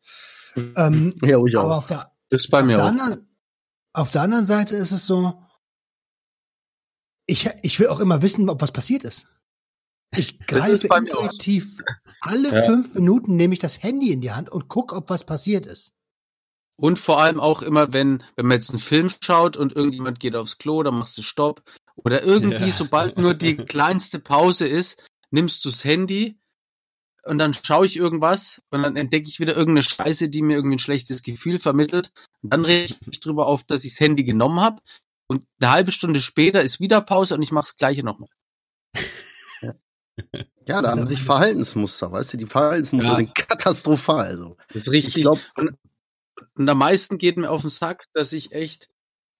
[0.55, 1.77] Ähm, Ja, ich aber auch.
[1.79, 2.87] auf der, Das ist bei auf mir der auch.
[2.87, 3.27] anderen,
[3.93, 5.43] auf der anderen Seite ist es so,
[7.25, 9.27] ich, ich will auch immer wissen, ob was passiert ist.
[10.15, 11.77] Ich greife intuitiv.
[12.19, 12.63] Alle Ja.
[12.63, 15.93] fünf Minuten nehme ich das Handy in die Hand und gucke, ob was passiert ist.
[16.75, 20.35] Und vor allem auch immer, wenn, wenn man jetzt einen Film schaut und irgendjemand geht
[20.35, 21.61] aufs Klo, dann machst du Stopp.
[21.95, 22.71] Oder irgendwie, Ja.
[22.71, 26.39] sobald nur die kleinste Pause ist, nimmst du das Handy
[27.23, 30.77] und dann schaue ich irgendwas und dann entdecke ich wieder irgendeine Scheiße, die mir irgendwie
[30.77, 32.11] ein schlechtes Gefühl vermittelt.
[32.41, 34.81] Und dann rege ich mich drüber auf, dass ich das Handy genommen habe.
[35.27, 38.29] Und eine halbe Stunde später ist wieder Pause und ich mache das gleiche nochmal.
[40.67, 43.15] Ja, da haben sich Verhaltensmuster, weißt du, die Verhaltensmuster Ja.
[43.15, 44.25] sind katastrophal.
[44.27, 44.57] Also.
[44.73, 45.17] Das ist richtig.
[45.17, 45.41] Ich glaube,
[46.55, 48.89] Und am meisten geht mir auf den Sack, dass ich echt,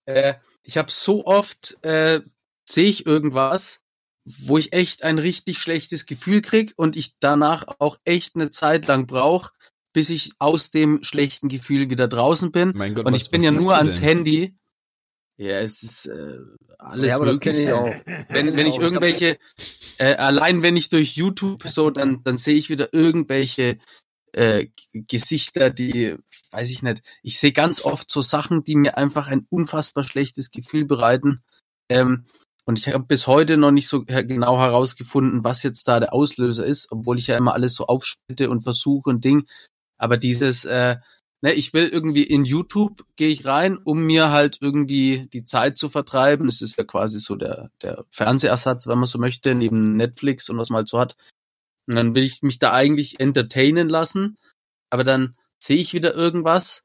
[0.06, 2.22] äh, ich habe so oft, äh,
[2.68, 3.80] sehe ich irgendwas,
[4.26, 8.88] wo ich echt ein richtig schlechtes Gefühl krieg und ich danach auch echt eine Zeit
[8.88, 9.52] lang brauche,
[9.94, 12.72] bis ich aus dem schlechten Gefühl wieder draußen bin.
[12.76, 14.04] Mein Gott, und was- ich bin was ja nur ans denn?
[14.04, 14.56] Handy.
[15.38, 16.38] Ja, es ist äh,
[16.80, 17.56] alles ja, aber das möglich.
[17.56, 18.06] kenne ich auch.
[18.30, 19.38] Wenn, wenn ich irgendwelche,
[19.98, 23.78] äh, allein wenn ich durch YouTube so, dann, dann sehe ich wieder irgendwelche
[24.34, 26.16] äh, Gesichter, die,
[26.52, 30.52] weiß ich nicht, ich sehe ganz oft so Sachen, die mir einfach ein unfassbar schlechtes
[30.52, 31.44] Gefühl bereiten.
[31.90, 32.26] Ähm,
[32.66, 36.66] und ich habe bis heute noch nicht so genau herausgefunden, was jetzt da der Auslöser
[36.66, 39.48] ist, obwohl ich ja immer alles so aufsplitte und versuche und Ding.
[39.98, 40.98] Aber dieses, äh,
[41.42, 45.78] ne, ich will irgendwie in YouTube gehe ich rein, um mir halt irgendwie die Zeit
[45.78, 46.46] zu vertreiben.
[46.48, 50.58] Das ist ja quasi so der, der Fernsehersatz, wenn man so möchte, neben Netflix und
[50.58, 51.16] was man halt so hat.
[51.88, 54.38] Und dann will ich mich da eigentlich entertainen lassen,
[54.90, 56.84] aber dann sehe ich wieder irgendwas.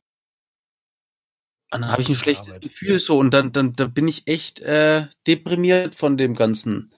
[1.72, 2.62] Und dann habe ich ein schlechtes Arbeit.
[2.62, 6.92] Gefühl so und dann, dann, dann bin ich echt äh, deprimiert von dem ganzen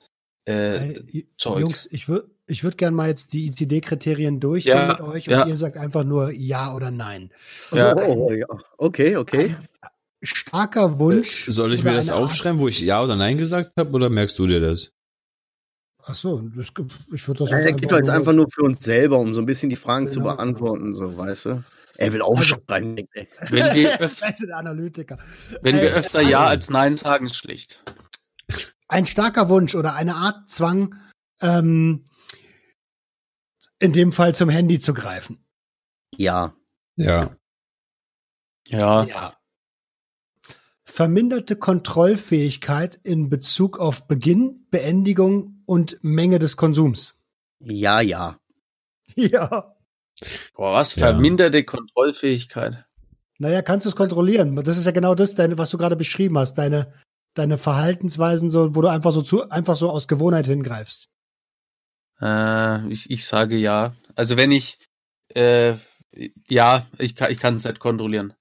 [0.46, 1.60] äh, Ey, Zeug.
[1.60, 5.32] Jungs, ich würde ich würd gerne mal jetzt die ICD-Kriterien durchgehen Ja, mit euch und
[5.32, 5.46] ja.
[5.46, 7.30] ihr sagt einfach nur Ja oder Nein.
[7.72, 7.94] Ja.
[7.94, 8.46] ein Oh, ja.
[8.78, 9.54] Okay, okay.
[10.22, 11.46] starker Wunsch.
[11.48, 14.38] Soll ich mir das Art- aufschreiben, wo ich Ja oder Nein gesagt habe, oder merkst
[14.38, 14.90] du dir das?
[16.02, 16.68] Ach so, das,
[17.12, 19.40] ich würde das Ja, der geht doch jetzt einfach nur für uns selber, um so
[19.42, 20.34] ein bisschen die Fragen zu Genau.
[20.36, 21.62] beantworten, so, weißt du?
[21.98, 23.26] Er will aufschreiben, er.
[23.50, 25.18] Wenn wir, Analytiker.
[25.60, 27.84] wenn wir Ey, öfter Ja als Nein sagen, ist schlecht.
[28.88, 30.94] Ein starker Wunsch oder eine Art Zwang,
[31.42, 32.07] ähm,
[33.78, 35.44] in dem Fall zum Handy zu greifen.
[36.16, 36.54] Ja.
[36.96, 37.36] Ja.
[38.68, 39.04] Ja.
[39.04, 39.34] Ja.
[40.84, 47.14] Verminderte Kontrollfähigkeit in Bezug auf Beginn, Beendigung und Menge des Konsums.
[47.60, 48.38] Ja, ja.
[49.14, 49.76] Ja.
[50.54, 50.96] Boah, was?
[50.96, 51.08] Ja.
[51.08, 52.84] Verminderte Kontrollfähigkeit.
[53.38, 54.56] Naja, kannst du es kontrollieren?
[54.56, 56.92] Das ist ja genau das, deine, was du gerade beschrieben hast, deine,
[57.34, 61.08] deine Verhaltensweisen, so, wo du einfach so zu, einfach so aus Gewohnheit hingreifst.
[62.20, 63.94] Äh, ich, ich sage ja.
[64.14, 64.78] Also wenn ich,
[65.34, 65.74] äh,
[66.48, 68.34] ja, ich kann ich kann es nicht kontrollieren.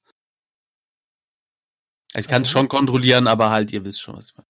[2.16, 4.48] Ich kann es Also- schon kontrollieren, aber halt, ihr wisst schon, was ich meine.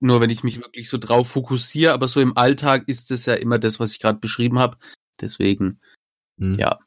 [0.00, 3.34] Nur wenn ich mich wirklich so drauf fokussiere, aber so im Alltag ist es ja
[3.34, 4.76] immer das, was ich gerade beschrieben habe.
[5.20, 5.80] Deswegen,
[6.40, 6.56] Hm.
[6.58, 6.78] Ja.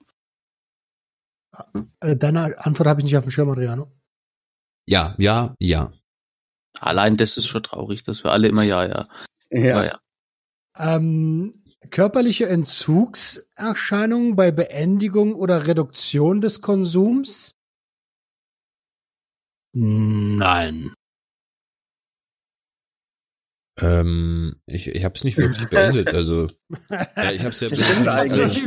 [1.99, 3.91] Äh, Deine Antwort habe ich nicht auf dem Schirm, Adriano.
[4.87, 5.91] Ja, ja, ja.
[6.79, 9.07] allein das ist schon traurig, dass wir alle immer ja, ja.
[9.49, 9.99] Ja, ja.
[10.77, 17.55] Ähm, körperliche Entzugserscheinungen bei Beendigung oder Reduktion des Konsums?
[19.73, 20.93] Nein.
[23.79, 26.13] Ähm, ich ich habe es nicht wirklich beendet.
[26.13, 26.47] Also,
[26.89, 28.63] ja, ich habe es ja Stimmt also, eigentlich.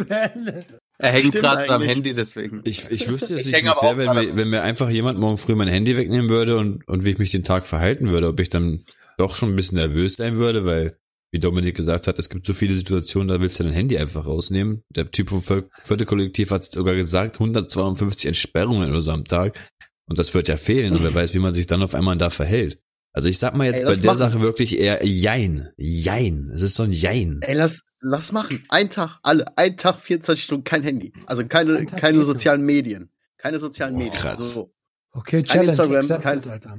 [0.98, 1.82] Er hängt gerade am.
[1.82, 2.62] Handy, deswegen.
[2.64, 4.62] Ich, ich wüsste jetzt Ich nicht, häng wie es aber wäre, wenn mir, wenn mir
[4.62, 7.64] einfach jemand morgen früh mein Handy wegnehmen würde und, und wie ich mich den Tag
[7.64, 8.84] verhalten würde, ob ich dann
[9.16, 10.98] doch schon ein bisschen nervös sein würde, weil,
[11.34, 14.24] wie Dominik gesagt hat, es gibt so viele Situationen, da willst du dein Handy einfach
[14.24, 14.84] rausnehmen.
[14.90, 19.58] Der Typ vom Vier- vierte Kollektiv hat sogar gesagt, 152 Entsperrungen oder so am Tag.
[20.06, 22.30] Und das wird ja fehlen und wer weiß, wie man sich dann auf einmal da
[22.30, 22.78] verhält.
[23.12, 24.18] Also ich sag mal jetzt Ey, bei der machen.
[24.18, 25.70] Sache wirklich eher Jein.
[25.76, 26.50] Jein.
[26.54, 27.40] Es ist so ein Jein.
[27.42, 28.62] Ey, lass, lass machen.
[28.68, 29.44] Ein Tag, alle.
[29.58, 31.12] Ein Tag, 24 Stunden, kein Handy.
[31.26, 33.10] Also keine, keine sozialen Medien.
[33.38, 34.14] Keine sozialen Oh, Medien.
[34.14, 34.52] krass.
[34.52, 34.72] So.
[35.10, 36.78] Okay, Kein Challenge Instagram, accepted, kein- Alter.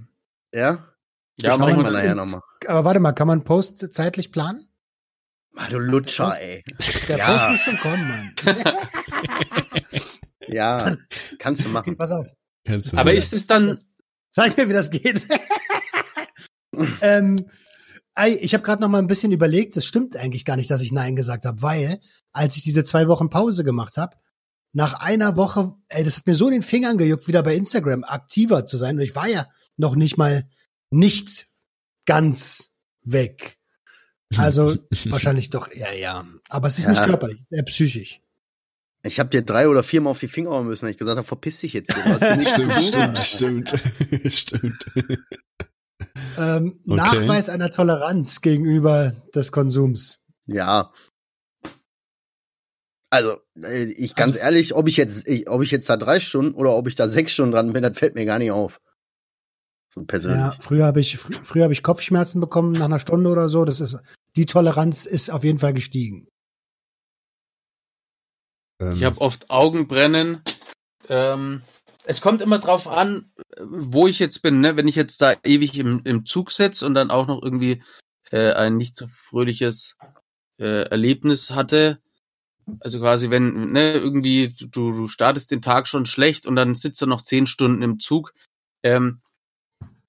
[0.53, 0.94] Ja?
[1.37, 2.41] Ja, machen wir nachher nochmal.
[2.65, 4.67] Aber warte mal, kann man Post zeitlich planen?
[5.55, 6.63] Ah, du Lutscher, ey.
[7.07, 7.25] Der Ja.
[7.25, 8.73] Post muss schon kommen, Mann.
[10.47, 10.95] Ja,
[11.39, 11.97] kannst du machen.
[11.97, 12.27] Pass auf.
[12.65, 13.75] Kannst du Aber ist es dann,
[14.35, 15.25] Sag mir, wie das geht.
[17.01, 17.49] ähm,
[18.15, 19.77] ey, ich habe gerade noch mal ein bisschen überlegt.
[19.77, 21.99] Es stimmt eigentlich gar nicht, dass ich Nein gesagt habe, weil
[22.33, 24.17] als ich diese zwei Wochen Pause gemacht habe,
[24.73, 28.65] nach einer Woche, ey, das hat mir so den Fingern gejuckt, wieder bei Instagram aktiver
[28.65, 28.97] zu sein.
[28.97, 30.43] Und ich war ja noch nicht mal
[30.95, 31.47] nicht
[32.05, 33.57] ganz weg.
[34.37, 36.25] Also wahrscheinlich doch eher ja.
[36.49, 36.91] Aber es ist Ja.
[36.91, 38.21] nicht körperlich, eher psychisch.
[39.03, 41.27] Ich habe dir drei oder viermal auf die Finger hauen müssen, weil ich gesagt habe,
[41.27, 42.03] verpiss dich jetzt hier.
[42.41, 43.69] Stimmt, stimmt, stimmt.
[44.33, 44.85] stimmt.
[46.37, 46.95] Ähm, Okay.
[46.95, 50.21] Nachweis einer Toleranz gegenüber des Konsums.
[50.47, 50.91] Ja.
[53.11, 56.55] Also, äh, ich ganz ehrlich, ob ich jetzt, ich, ob ich jetzt da drei Stunden
[56.55, 58.81] oder ob ich da sechs Stunden dran bin, das fällt mir gar nicht auf.
[60.07, 60.39] Persönlich.
[60.39, 63.63] Ja, früher habe ich, fr früher habe ich Kopfschmerzen bekommen nach einer Stunde oder so.
[63.63, 63.97] Das ist,
[64.35, 66.27] die Toleranz ist auf jeden Fall gestiegen.
[68.81, 70.41] Ähm, Ich habe oft Augenbrennen.
[71.07, 71.61] Ähm,
[72.03, 74.59] es kommt immer drauf an, wo ich jetzt bin.
[74.59, 74.75] Ne?
[74.75, 77.81] Wenn ich jetzt da ewig im, im Zug sitze und dann auch noch irgendwie
[78.31, 79.95] äh, ein nicht so fröhliches
[80.59, 81.99] äh, Erlebnis hatte,
[82.79, 87.01] also quasi wenn ne, irgendwie du, du startest den Tag schon schlecht und dann sitzt
[87.01, 88.33] du noch zehn Stunden im Zug,
[88.83, 89.21] ähm,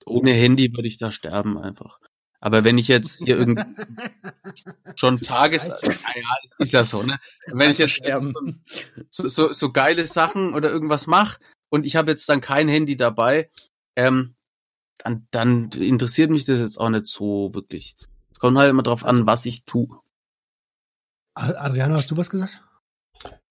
[0.06, 1.98] ohne Handy würde ich da sterben einfach.
[2.40, 3.64] Aber wenn ich jetzt hier irgendwie
[4.94, 7.18] schon Tages, ja, ja, das ist ja so, ne?
[7.46, 8.62] Wenn ich jetzt sterben.
[9.10, 11.40] so, so, so geile Sachen oder irgendwas mache
[11.70, 13.50] und ich habe jetzt dann kein Handy dabei,
[13.96, 14.34] ähm,
[14.98, 17.96] dann, dann interessiert mich das jetzt auch nicht so wirklich.
[18.30, 19.88] Es kommt halt immer drauf an, was ich tue.
[21.34, 22.62] Adriano, hast du was gesagt?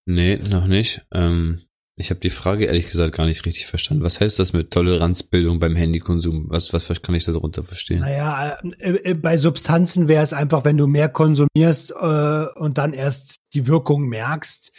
[0.06, 1.06] Nee, noch nicht.
[1.12, 1.65] Ähm,
[1.98, 4.04] ich habe die Frage ehrlich gesagt gar nicht richtig verstanden.
[4.04, 6.50] Was heißt das mit Toleranzbildung beim Handykonsum?
[6.50, 8.02] Was, was kann ich darunter verstehen?
[8.02, 12.92] Naja, äh, äh, bei Substanzen wäre es einfach, wenn du mehr konsumierst äh, und dann
[12.92, 14.74] erst die Wirkung merkst.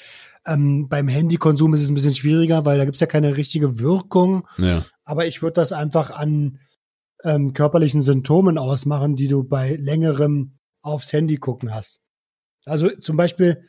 [0.45, 4.47] Ähm, beim Handykonsum ist es ein bisschen schwieriger, weil da gibt's ja keine richtige Wirkung.
[4.59, 4.85] Ja.
[5.05, 6.59] Aber ich würde das einfach an
[7.25, 12.03] ähm, körperlichen Symptomen ausmachen, die du bei längerem aufs Handy gucken hast.
[12.67, 13.63] Also zum Beispiel,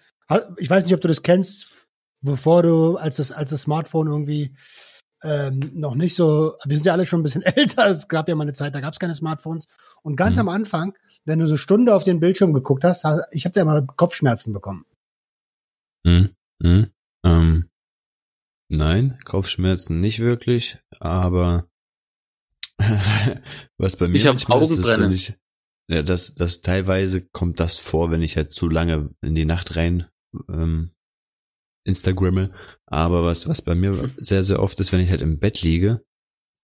[0.57, 1.86] ich weiß nicht, ob du das kennst,
[2.21, 4.55] bevor du, als das, als das Smartphone irgendwie
[5.23, 8.35] ähm, noch nicht so, wir sind ja alle schon ein bisschen älter, es gab ja
[8.35, 9.67] mal eine Zeit, da gab es keine Smartphones.
[10.03, 10.41] Und ganz Mhm.
[10.41, 10.93] am Anfang,
[11.25, 13.85] wenn du so eine Stunde auf den Bildschirm geguckt hast, ha- ich habe da mal
[13.85, 14.85] Kopfschmerzen bekommen.
[16.05, 16.29] Hm,
[16.63, 16.91] hm,
[17.25, 17.69] ähm,
[18.69, 21.67] nein, Kopfschmerzen nicht wirklich, aber
[23.77, 25.05] was bei mir Ich hab manchmal ist, ist, Augenbrennen.
[25.09, 25.33] wenn ich,
[25.89, 29.75] ja, das, das teilweise kommt das vor, wenn ich halt zu lange in die Nacht
[29.75, 30.07] rein
[30.49, 30.91] ähm,
[31.87, 32.51] Instagramme.
[32.85, 36.01] Aber was, was bei mir sehr, sehr oft ist, wenn ich halt im Bett liege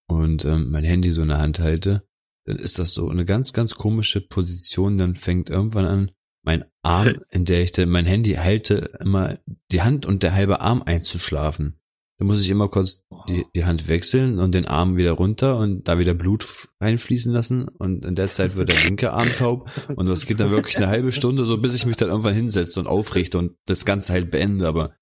[0.08, 2.04] und ähm, mein Handy so in der Hand halte,
[2.46, 4.98] dann ist das so eine ganz, ganz komische Position.
[4.98, 6.12] Dann fängt irgendwann an,
[6.44, 9.40] mein Arm, in der ich dann mein Handy halte, immer
[9.72, 11.80] die Hand und der halbe Arm einzuschlafen.
[12.20, 15.88] Da muss ich immer kurz die, die Hand wechseln und den Arm wieder runter und
[15.88, 20.08] da wieder Blut reinfließen lassen und in der Zeit wird der linke Arm taub und
[20.08, 22.88] das geht dann wirklich eine halbe Stunde so, bis ich mich dann irgendwann hinsetze und
[22.88, 24.94] aufrichte und das Ganze halt beende, aber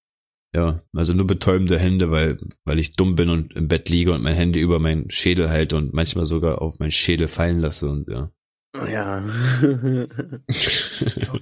[0.54, 4.22] ja, also nur betäubende Hände, weil, weil ich dumm bin und im Bett liege und
[4.22, 8.10] mein Handy über meinen Schädel halte und manchmal sogar auf meinen Schädel fallen lasse und
[8.10, 8.32] ja.
[8.74, 9.22] Ja.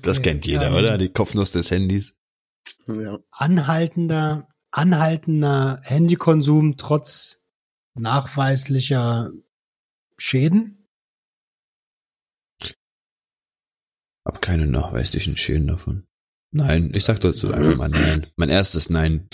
[0.02, 0.98] das kennt jeder, ähm, oder?
[0.98, 2.16] Die Kopfnuss des Handys.
[2.88, 3.20] ja.
[3.32, 7.42] Anhaltender, anhaltender Handykonsum trotz
[7.96, 9.32] nachweislicher
[10.18, 10.88] Schäden?
[14.26, 16.09] Hab keine nachweislichen Schäden davon.
[16.52, 18.28] Nein, ich sag dazu einfach mal nein.
[18.36, 19.30] Mein erstes Nein.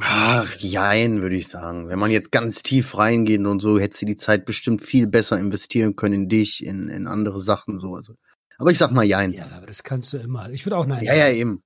[0.00, 1.88] Ach, jein, würde ich sagen.
[1.88, 5.38] Wenn man jetzt ganz tief reingeht und so, hätte sie die Zeit bestimmt viel besser
[5.38, 7.94] investieren können in dich, in, in andere Sachen, so.
[7.94, 8.14] Also.
[8.56, 9.32] Aber ich sag mal jein.
[9.32, 10.48] Ja, aber das kannst du immer.
[10.50, 11.04] Ich würde auch nein.
[11.04, 11.62] Ja, ja, eben.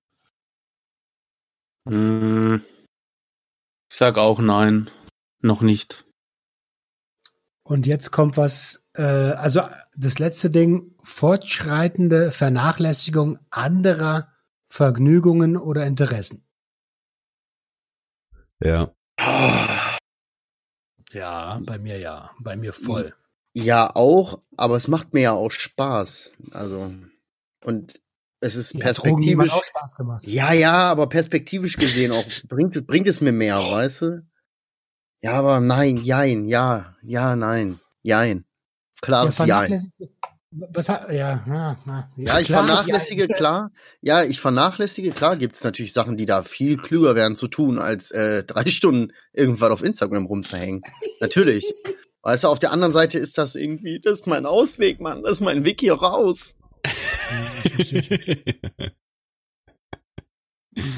[1.87, 2.62] Hm,
[3.90, 4.90] ich sag auch nein.
[5.40, 6.04] Noch nicht.
[7.62, 9.62] Und jetzt kommt was, äh, also
[10.01, 14.29] das letzte Ding, fortschreitende Vernachlässigung anderer
[14.69, 16.45] Vergnügungen oder Interessen.
[18.63, 18.93] Ja.
[21.13, 22.31] Ja, bei mir ja.
[22.41, 23.15] Bei mir voll.
[23.55, 26.31] Ja, auch, aber es macht mir ja auch Spaß.
[26.53, 26.93] Also,
[27.65, 28.01] und
[28.41, 29.53] es ist Ja, perspektivisch.
[29.53, 30.27] auch Spaß gemacht.
[30.27, 34.27] Ja, ja, aber perspektivisch gesehen auch bringt, es- bringt es mir mehr, weißt du?
[35.23, 38.45] Ja, aber nein, jein, ja, ja, nein, jein.
[39.01, 39.67] Klares Ja,
[40.51, 43.37] Was hat, ja, na, na, Ja, ich klares vernachlässige, Jein.
[43.37, 43.71] klar.
[44.01, 48.11] Ja, ich vernachlässige, klar, gibt's natürlich Sachen, die da viel klüger wären zu tun, als
[48.11, 50.83] äh, drei Stunden irgendwas auf Instagram rumzuhängen.
[51.21, 51.73] Natürlich.
[52.23, 55.33] Weißt du, auf der anderen Seite ist das irgendwie, das ist mein Ausweg, Mann, das
[55.33, 56.57] ist mein hier raus.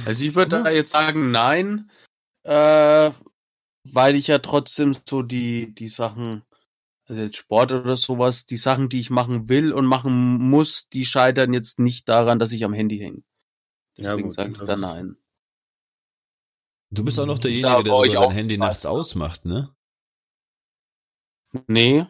[0.05, 1.91] Also ich würde da jetzt sagen nein,
[2.45, 3.11] äh,
[3.85, 6.43] weil ich ja trotzdem so die, die Sachen,
[7.11, 11.05] also jetzt Sport oder sowas, die Sachen, die ich machen will und machen muss, die
[11.05, 13.23] scheitern jetzt nicht daran, dass ich am Handy hänge.
[13.97, 15.17] Ja, Deswegen gut, sage ich da ist- nein.
[16.93, 18.69] Du bist auch noch Ja, derjenige, der sogar sein Handy Spaß.
[18.69, 19.75] nachts ausmacht, ne?
[21.67, 22.07] Nee,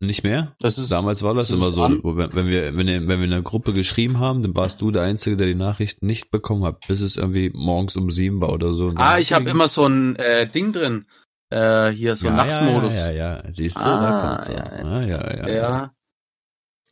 [0.00, 0.56] Nicht mehr?
[0.60, 0.90] das ist.
[0.90, 3.72] Damals war das, das immer so, wenn wenn wir, wenn, wenn wir in einer Gruppe
[3.72, 7.16] geschrieben haben, dann warst du der Einzige, der die Nachricht nicht bekommen hat, bis es
[7.16, 8.92] irgendwie morgens um sieben war oder so.
[8.96, 11.06] Ah, ich habe immer so ein äh, Ding drin.
[11.52, 12.94] Äh, hier so ja, Nachtmodus.
[12.94, 14.84] Ja, ja, ja, siehst du, Ah, da kommt's ja, ja.
[14.84, 15.54] Ah, ja, ja, ja.
[15.54, 15.94] ja.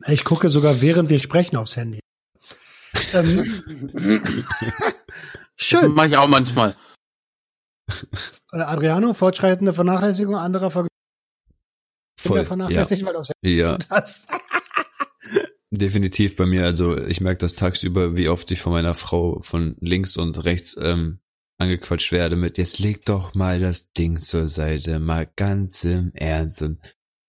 [0.06, 2.00] Ich gucke sogar während wir sprechen aufs Handy.
[3.14, 3.62] Ähm,
[5.60, 5.92] Das Schön.
[5.92, 6.74] mache ich auch manchmal.
[8.52, 10.86] äh, Adriano, fortschreitende Vernachlässigung anderer Ver
[12.18, 12.38] Voll.
[12.38, 14.26] Ja, vernachlässigt, weil du auch ja, hast.
[15.70, 16.64] definitiv bei mir.
[16.64, 20.78] Also ich merke das tagsüber, wie oft ich von meiner Frau von links und rechts
[20.80, 21.20] ähm,
[21.60, 26.62] angequatscht werde mit, jetzt leg doch mal das Ding zur Seite, mal ganz im Ernst.
[26.62, 26.80] Und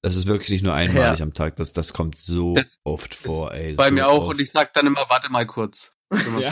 [0.01, 3.53] das ist wirklich nicht nur einmalig am Tag, das, das kommt so Das- oft vor,
[3.53, 3.73] ey.
[3.75, 4.35] Bei so mir auch oft.
[4.35, 5.91] und ich sag dann immer, warte mal kurz.
[6.13, 6.51] Ja.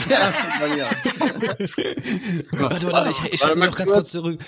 [2.52, 3.98] Warte, warte, ich, ich Warte mal noch ganz kurz.
[4.00, 4.40] kurz zurück.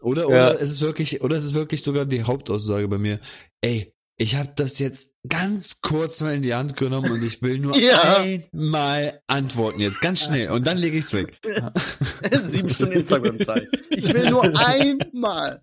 [0.00, 0.26] Oder, Ja.
[0.28, 3.20] oder es ist wirklich, oder es ist wirklich sogar die Hauptaussage bei mir.
[3.60, 7.58] Ey, ich habe das jetzt ganz kurz mal in die Hand genommen und ich will
[7.58, 8.18] nur Ja.
[8.18, 11.38] einmal antworten jetzt, ganz schnell und dann lege ich's weg.
[12.48, 13.66] Sieben Stunden Instagram-Zeit.
[13.88, 15.62] Ich will nur einmal.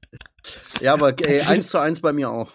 [0.82, 2.52] Ja, aber ey, eins zu eins bei mir auch.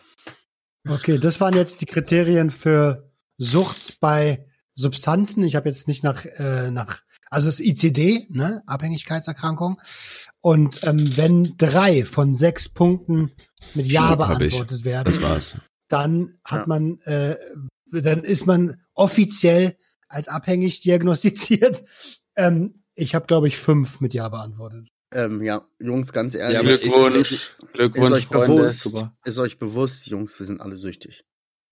[0.89, 5.45] Okay, das waren jetzt die Kriterien für Sucht bei Substanzen.
[5.45, 9.81] Ich habe jetzt nicht nach, äh, nach, also das ICD, ne, Abhängigkeitserkrankung.
[10.41, 13.31] Und ähm, wenn drei von sechs Punkten
[13.75, 14.17] mit Ja ich.
[14.17, 15.57] beantwortet werden, Das war's.
[15.93, 16.67] Dann hat Ja.
[16.67, 17.37] man, äh,
[17.93, 19.77] dann ist man offiziell
[20.09, 21.83] als abhängig diagnostiziert.
[22.35, 24.89] Ähm, ich habe, glaube ich, fünf mit Ja beantwortet.
[25.13, 26.55] Ähm, ja, Jungs, ganz ehrlich.
[26.55, 27.33] Ja, aber Glückwunsch.
[27.33, 28.57] Ist Glückwunsch, euch Freunde.
[28.57, 29.15] bewusst, Super.
[29.27, 31.25] ist euch bewusst, Jungs, wir sind alle süchtig.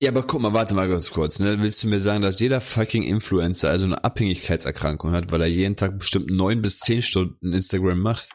[0.03, 1.39] Ja, aber guck mal, warte mal ganz kurz.
[1.39, 1.63] Ne?
[1.63, 5.77] Willst du mir sagen, dass jeder fucking Influencer also eine Abhängigkeitserkrankung hat, weil er jeden
[5.77, 8.29] Tag bestimmt neun bis zehn Stunden Instagram macht?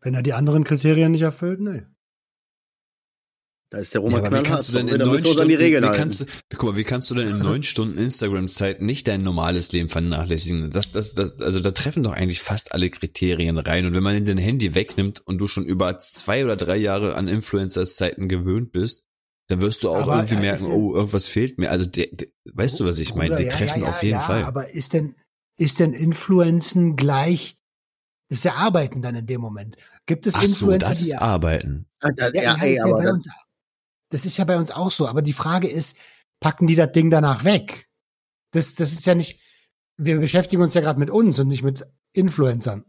[0.00, 1.89] Wenn er die anderen Kriterien nicht erfüllt, ne.
[3.70, 6.20] Da ist der Ja, Roman aber wie kannst du denn in neun Stunden, wie kannst
[6.20, 6.24] du,
[6.56, 10.70] guck mal, wie kannst du denn in neun Stunden Instagram-Zeit nicht dein normales Leben vernachlässigen?
[10.70, 13.86] Das, das, das, also da treffen doch eigentlich fast alle Kriterien rein.
[13.86, 17.28] Und wenn man dein Handy wegnimmt und du schon über zwei oder drei Jahre an
[17.28, 19.04] Influencers-Zeiten gewöhnt bist,
[19.46, 21.70] dann wirst du auch Aber, irgendwie ja, merken, ja- oh, irgendwas fehlt mir.
[21.70, 23.36] Also, der, der, weißt du, was ich meine?
[23.36, 24.44] Die ja, treffen ja, ja, auf jeden ja, Fall.
[24.44, 25.14] Aber ist denn,
[25.58, 27.56] ist denn Influenzen gleich,
[28.28, 29.76] das ist ja Arbeiten dann in dem Moment.
[30.06, 31.86] Gibt es Ach so, Influencer, das die ist Arbeiten.
[32.00, 33.28] Ah, Ja, ja, ja, ey, ja aber bei uns,
[34.10, 35.08] das ist ja bei uns auch so.
[35.08, 35.96] Aber die Frage ist,
[36.40, 37.88] packen die das Ding danach weg?
[38.52, 39.40] Das, das ist ja nicht,
[39.96, 42.84] wir beschäftigen uns ja gerade mit uns und nicht mit Influencern.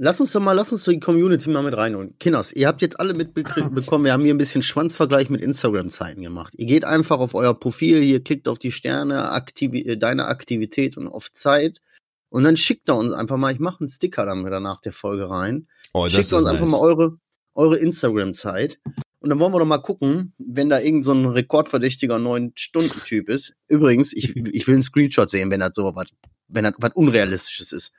[0.00, 2.16] Lass uns doch mal, lass uns die Community mal mit reinholen.
[2.18, 6.54] Kinders, ihr habt jetzt alle mitbekommen, wir haben hier ein bisschen Schwanzvergleich mit Instagram-Zeiten gemacht.
[6.56, 10.96] Ihr geht einfach auf euer Profil, hier klickt auf die Sterne, Aktivi äh, deine Aktivität
[10.96, 11.80] und auf Zeit.
[12.28, 14.92] Und dann schickt er uns einfach mal, ich mache einen Sticker dann wieder nach der
[14.92, 15.66] Folge rein.
[15.94, 16.70] Oh, schickt uns einfach nice.
[16.70, 17.18] mal eure,
[17.54, 18.78] eure Instagram-Zeit.
[19.20, 23.00] Und dann wollen wir doch mal gucken, wenn da irgend so ein rekordverdächtiger neun Stunden
[23.04, 23.52] Typ ist.
[23.66, 26.06] Übrigens, ich, ich will einen Screenshot sehen, wenn das so was,
[26.46, 27.92] wenn das was Unrealistisches ist.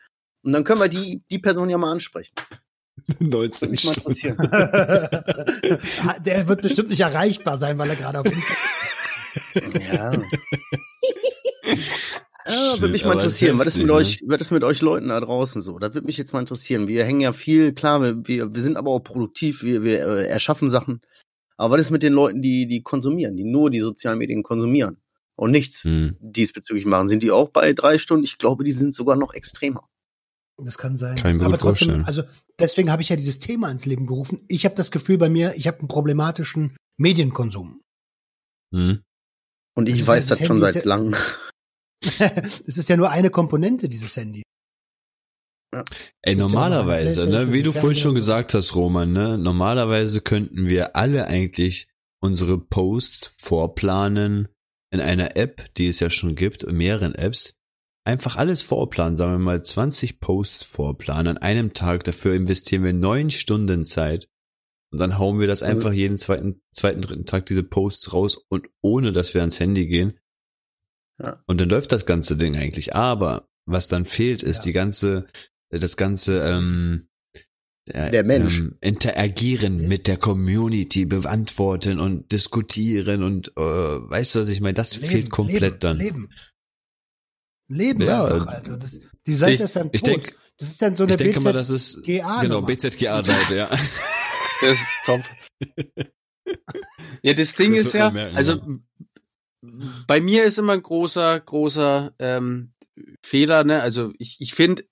[0.43, 2.33] Und dann können wir die, die Person ja mal ansprechen.
[3.19, 4.11] 19 Würde mich mal Stunden.
[4.11, 4.37] interessieren.
[6.25, 8.25] Der wird bestimmt nicht erreichbar sein, weil er gerade auf
[9.55, 10.11] Instagram Ja.
[12.47, 13.59] Ja, würde mich mal interessieren.
[13.59, 15.77] Was ist mit euch, was ist mit euch Leuten da draußen so?
[15.77, 16.87] Das würde mich jetzt mal interessieren.
[16.87, 20.27] Wir hängen ja viel, klar, wir, wir, wir sind aber auch produktiv, wir, wir äh,
[20.27, 21.01] erschaffen Sachen.
[21.57, 25.01] Aber was ist mit den Leuten, die, die konsumieren, die nur die sozialen Medien konsumieren
[25.35, 26.15] und nichts Hm.
[26.21, 27.07] diesbezüglich machen?
[27.09, 28.23] Sind die auch bei drei Stunden?
[28.23, 29.87] Ich glaube, die sind sogar noch extremer.
[30.57, 31.15] Das kann sein.
[31.15, 32.05] Mir Aber trotzdem, vorstellen.
[32.05, 32.23] also
[32.59, 34.43] deswegen habe ich ja dieses Thema ins Leben gerufen.
[34.47, 37.81] Ich habe das Gefühl bei mir, ich habe einen problematischen Medienkonsum.
[38.73, 39.01] Hm.
[39.75, 41.15] Und Das ich ist weiß das das schon seit langem.
[42.67, 44.43] Es ist ja nur eine Komponente dieses Handy.
[45.71, 50.67] Ey, ja noch normalerweise, ne, wie du vorhin schon gesagt hast, Roman, ne, normalerweise könnten
[50.67, 51.87] wir alle eigentlich
[52.21, 54.47] unsere Posts vorplanen
[54.91, 57.59] in einer App, die es ja schon gibt, in mehreren Apps.
[58.05, 62.03] Einfach alles vorplanen, sagen wir mal 20 Posts vorplanen an einem Tag.
[62.05, 64.27] Dafür investieren wir neun Stunden Zeit.
[64.91, 68.37] Und dann hauen wir das Also- einfach jeden zweiten, zweiten, dritten Tag diese Posts raus
[68.49, 70.17] und ohne, dass wir ans Handy gehen.
[71.21, 71.37] Ja.
[71.47, 72.95] Und dann läuft das ganze Ding eigentlich.
[72.95, 74.63] Aber was dann fehlt, ist Ja.
[74.63, 75.27] die ganze,
[75.69, 77.07] das ganze, ähm,
[77.87, 78.59] Der Mensch.
[78.59, 84.75] Ähm, interagieren mit der Community, beantworten und diskutieren und äh, weißt du, was ich meine?
[84.75, 85.97] Das fehlt komplett Leben, dann.
[85.97, 86.29] Leben.
[87.67, 88.77] Leben Ja, einfach, äh, Alter.
[88.77, 90.09] Das, die Seite ich- ist dann Ich tot.
[90.15, 92.61] denke, das ist dann so eine ich denke mal, BZ das ist GA genau.
[92.61, 93.69] BZGA-Seite, ja.
[93.69, 95.21] Das ist top.
[97.23, 98.67] ja, das Ding Das ist ja, merken, also ja.
[100.07, 102.71] Bei mir ist immer ein großer, großer ähm,
[103.21, 103.81] Fehler, ne?
[103.81, 104.83] Also ich, ich finde,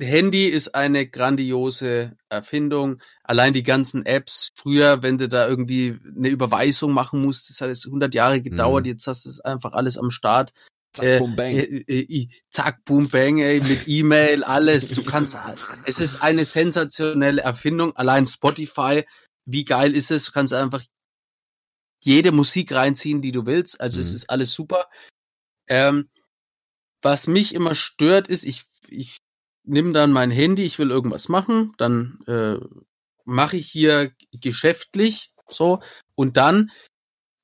[0.00, 3.02] Handy ist eine grandiose Erfindung.
[3.22, 4.48] Allein die ganzen Apps.
[4.54, 8.84] Früher, wenn du da irgendwie eine Überweisung machen musstest, hat es 100 Jahre gedauert.
[8.84, 8.92] Mhm.
[8.92, 10.52] Jetzt hast du es einfach alles am Start.
[10.94, 11.58] Zack, Äh, bum, bang.
[11.58, 14.90] Äh, äh, zack, boom, bang, ey, mit E-Mail, alles.
[14.90, 15.36] Du kannst,
[15.86, 17.94] es ist eine sensationelle Erfindung.
[17.96, 19.04] Allein Spotify,
[19.44, 20.26] wie geil ist es?
[20.26, 20.82] Du kannst einfach
[22.04, 23.80] jede Musik reinziehen, die du willst.
[23.80, 24.16] Also es Mhm.
[24.16, 24.88] ist alles super.
[25.66, 26.08] Ähm,
[27.02, 29.18] was mich immer stört, ist, ich, ich
[29.64, 32.56] nehme dann mein Handy, ich will irgendwas machen, dann äh,
[33.24, 35.82] mache ich hier geschäftlich so
[36.14, 36.70] und dann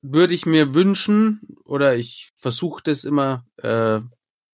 [0.01, 3.99] würde ich mir wünschen oder ich versuche das immer äh,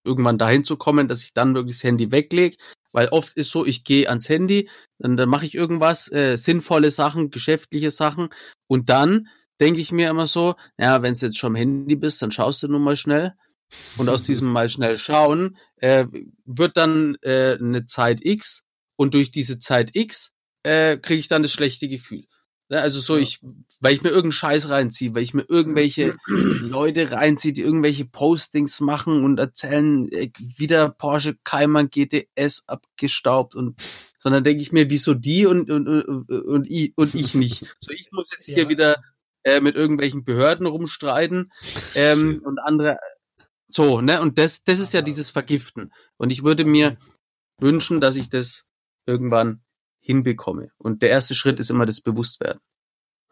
[0.04, 2.58] irgendwann dahin zu kommen, dass ich dann wirklich das Handy weglege,
[2.92, 6.92] weil oft ist so, ich gehe ans Handy, dann, dann mache ich irgendwas, äh, sinnvolle
[6.92, 8.30] Sachen, geschäftliche Sachen
[8.68, 9.28] und dann
[9.60, 12.64] denke ich mir immer so, ja, wenn du jetzt schon am Handy bist, dann schaust
[12.64, 13.34] du nun mal schnell
[13.98, 16.06] und aus diesem mal schnell schauen äh,
[16.46, 18.64] wird dann äh, eine Zeit X
[18.96, 20.34] und durch diese Zeit X
[20.64, 22.26] äh, kriege ich dann das schlechte Gefühl.
[22.70, 23.40] Ja, also so, ich,
[23.80, 28.82] weil ich mir irgendeinen Scheiß reinziehe, weil ich mir irgendwelche Leute reinziehe, die irgendwelche Postings
[28.82, 33.82] machen und erzählen, äh, wieder Porsche Cayman GTS abgestaubt und
[34.18, 37.66] sondern denke ich mir, wieso die und, und, und, und, ich, und ich nicht.
[37.80, 38.70] So, ich muss jetzt hier Ja.
[38.70, 39.02] wieder
[39.48, 41.54] äh, mit irgendwelchen Behörden rumstreiten
[41.96, 42.98] ähm, und andere
[43.70, 44.22] so, ne?
[44.22, 45.92] Und das, das ist ja dieses Vergiften.
[46.18, 46.98] Und ich würde mir
[47.60, 48.66] wünschen, dass ich das
[49.06, 49.62] irgendwann
[50.00, 50.72] hinbekomme.
[50.78, 52.62] Und der erste Schritt ist immer das Bewusstwerden.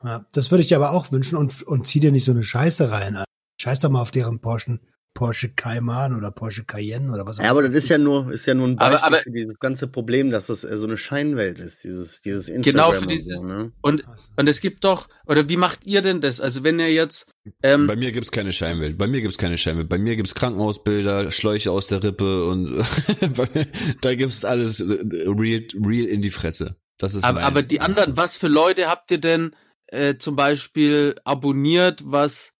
[0.03, 2.43] Ja, das würde ich dir aber auch wünschen und, und zieh dir nicht so eine
[2.43, 3.16] Scheiße rein.
[3.16, 3.32] Alter.
[3.59, 4.80] Scheiß doch mal auf deren Porsche,
[5.16, 8.45] Porsche Cayman oder Porsche Cayenne oder was auch Ja, aber das ist ja nur, ist
[8.45, 10.97] ja nur ein Aber- Beispiel aber- für dieses ganze Problem, dass es äh, so eine
[10.97, 13.72] Scheinwelt ist, dieses, dieses Genau Instagram für und dieses- so, ne?
[13.82, 14.03] Und,
[14.36, 16.39] und es gibt doch, oder wie macht ihr denn das?
[16.41, 17.28] Also wenn ihr jetzt,
[17.63, 18.97] ähm, Bei mir gibt's keine Scheinwelt.
[18.97, 19.88] Bei mir gibt's keine Scheinwelt.
[19.89, 22.68] Bei mir gibt's Krankenhausbilder, Schläuche aus der Rippe und
[24.01, 24.84] da gibt's alles äh,
[25.28, 26.76] real, real in die Fresse.
[26.97, 29.55] Das ist aber, mein- aber die anderen, was für Leute habt ihr denn
[29.88, 32.53] äh, zum Beispiel abonniert, was,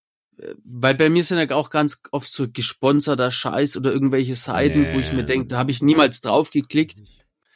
[0.64, 5.00] weil bei mir sind ja auch ganz oft so gesponserter Scheiß oder irgendwelche Seiten, wo
[5.00, 5.26] ich mir Nee.
[5.26, 6.98] denke, da habe ich niemals drauf geklickt.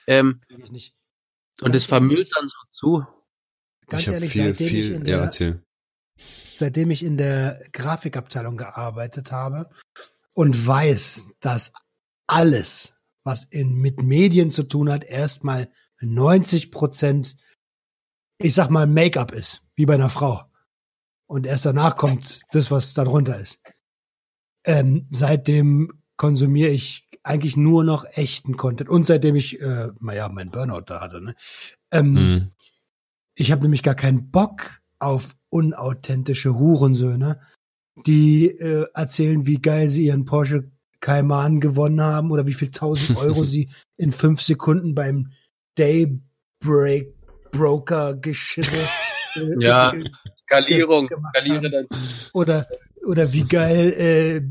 [0.07, 0.41] Ähm,
[1.61, 3.05] und das vermüllt dann so zu.
[3.87, 5.63] Ganz ich habe ehrlich, viel, seitdem ich viel, in ja, der, erzähl.
[6.53, 9.69] seitdem ich in der Grafikabteilung gearbeitet habe
[10.33, 11.73] und weiß, dass
[12.27, 15.69] alles, was in, mit Medien zu tun hat, erstmal
[16.01, 17.35] 90 Prozent,
[18.37, 20.48] ich sag mal, Make-up ist, wie bei einer Frau.
[21.29, 23.61] Und erst danach kommt das, was darunter ist.
[24.65, 28.89] Ähm, seitdem konsumiere ich eigentlich nur noch echten Content.
[28.89, 31.35] Und seitdem ich, äh, naja, mein Burnout da hatte, ne?
[31.91, 32.51] Ähm, Hm.
[33.35, 37.39] ich habe nämlich gar keinen Bock auf unauthentische Hurensöhne,
[38.07, 43.17] die äh, erzählen, wie geil sie ihren Porsche Cayman gewonnen haben oder wie viel tausend
[43.17, 45.31] Euro sie in fünf Sekunden beim
[45.75, 47.13] Daybreak
[47.51, 49.18] Broker Geschirre äh,
[49.59, 49.93] Ja.
[49.93, 50.03] äh,
[50.37, 51.87] Skalierung, skaliere dann.
[52.33, 52.67] oder
[53.05, 54.41] oder wie geil äh,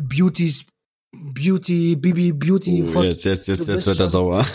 [0.00, 0.64] Beautys
[1.12, 4.46] Beauty Bibi Beauty Oh, von jetzt, jetzt, jetzt, jetzt wird er sauer.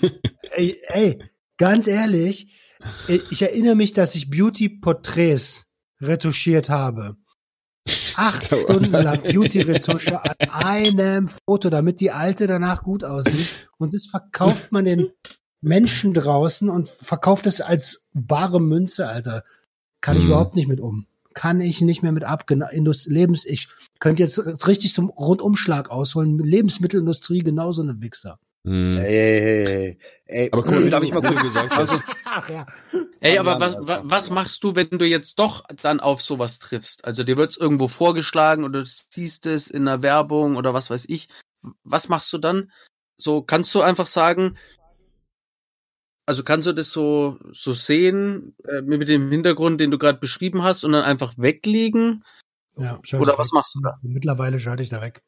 [0.54, 1.18] Ey, ey,
[1.56, 2.52] ganz ehrlich,
[3.08, 5.64] ich ich erinnere mich, dass ich Beauty-Porträts
[6.00, 7.16] retuschiert habe.
[8.16, 13.70] Acht Stunden lang Beauty-Retusche an einem Foto, damit die alte danach gut aussieht.
[13.78, 15.08] Und das verkauft man den
[15.62, 19.44] Menschen draußen und verkauft es als bare Münze, Alter.
[20.00, 20.30] Kann ich Mhm.
[20.30, 21.06] überhaupt nicht mit um.
[21.34, 22.44] Kann ich nicht mehr mit ab.
[22.50, 23.68] Lebens, ich
[24.00, 26.38] könnte jetzt richtig zum Rundumschlag ausholen.
[26.38, 28.38] Lebensmittelindustrie genauso eine Wichser.
[28.64, 28.96] Hm.
[28.96, 29.98] Ey, ey, ey, ey.
[30.26, 32.00] ey Aber cool, darf ich mal kurz gesagt hast.
[32.26, 32.66] Ach ja.
[33.20, 37.04] Ey, aber was, was machst du, wenn du jetzt doch dann auf sowas triffst?
[37.04, 41.06] Also dir wird's irgendwo vorgeschlagen oder du siehst es in einer Werbung oder was weiß
[41.08, 41.28] ich.
[41.84, 42.70] Was machst du dann?
[43.16, 44.56] So, kannst du einfach sagen,
[46.26, 50.62] also kannst du das so, so sehen, äh, mit dem Hintergrund, den du gerade beschrieben
[50.62, 52.24] hast und dann einfach weglegen?
[52.76, 53.54] Ja, Oder was weg.
[53.54, 53.98] machst du da?
[54.02, 55.22] Mittlerweile schalte ich da weg.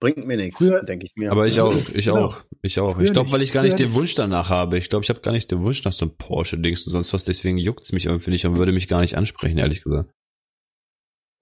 [0.00, 1.30] Bringt mir nichts, denke ich mir.
[1.30, 2.26] Aber ich auch, ich genau.
[2.26, 2.96] auch, ich auch.
[2.96, 4.76] Früher Ich glaube, weil ich gar nicht den Wunsch danach habe.
[4.76, 7.24] Ich glaube, ich habe gar nicht den Wunsch nach so einem Porsche-Dings und sonst was.
[7.24, 10.10] Deswegen juckt's mich irgendwie nicht und würde mich gar nicht ansprechen, ehrlich gesagt.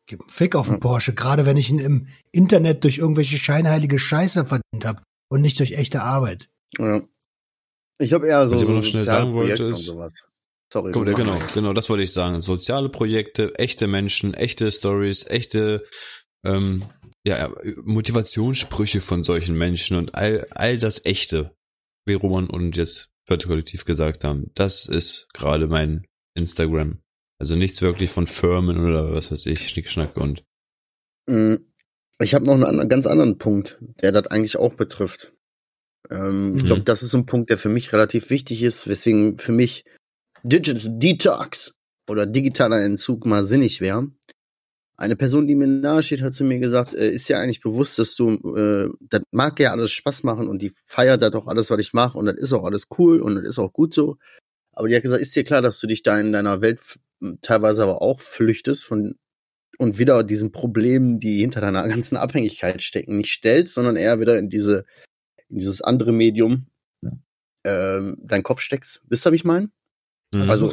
[0.06, 0.78] Gib einen Fick auf den.
[0.78, 5.58] Porsche, gerade wenn ich ihn im Internet durch irgendwelche scheinheilige Scheiße verdient habe und nicht
[5.58, 6.48] durch echte Arbeit.
[6.78, 7.02] ja.
[8.02, 10.12] Ich habe eher so, Was ich so noch schnell sagen wollte, ist- sowas.
[10.72, 10.90] Sorry.
[10.92, 11.46] Genau, mal.
[11.52, 12.40] genau, das wollte ich sagen.
[12.40, 15.84] Soziale Projekte, echte Menschen, echte Stories, echte
[16.46, 16.84] ähm,
[17.26, 17.50] ja,
[17.84, 21.54] Motivationssprüche von solchen Menschen und all, all das Echte,
[22.06, 24.50] wie Roman und jetzt Kollektiv gesagt haben.
[24.54, 26.98] Das ist gerade mein Instagram.
[27.38, 30.42] Also nichts wirklich von Firmen oder was weiß ich, Schnickschnack und
[31.28, 31.54] Mm,
[32.18, 35.31] Ich habe noch einen ganz anderen Punkt, der das eigentlich auch betrifft.
[36.12, 36.66] Ähm, Ich Mhm.
[36.66, 39.84] glaube, das ist so ein Punkt, der für mich relativ wichtig ist, weswegen für mich
[40.44, 41.74] Digital Detox
[42.10, 44.08] oder digitaler Entzug mal sinnig wäre.
[44.96, 47.98] Eine Person, die mir nahe steht, hat zu mir gesagt, äh, ist ja eigentlich bewusst,
[47.98, 51.70] dass du, äh, das mag ja alles Spaß machen und die feiert das auch alles,
[51.70, 54.18] was ich mache und das ist auch alles cool und das ist auch gut so.
[54.72, 56.98] Aber die hat gesagt, ist dir klar, dass du dich da in deiner Welt f-
[57.40, 59.16] teilweise aber auch flüchtest von
[59.78, 64.38] und wieder diesen Problemen, die hinter deiner ganzen Abhängigkeit stecken, nicht stellst, sondern eher wieder
[64.38, 64.84] in diese,
[65.52, 66.66] in dieses andere Medium
[67.64, 69.02] ähm, deinen Kopf steckst.
[69.06, 69.70] Wisst ihr, wie ich meine?
[70.34, 70.50] Mhm.
[70.50, 70.72] Also-.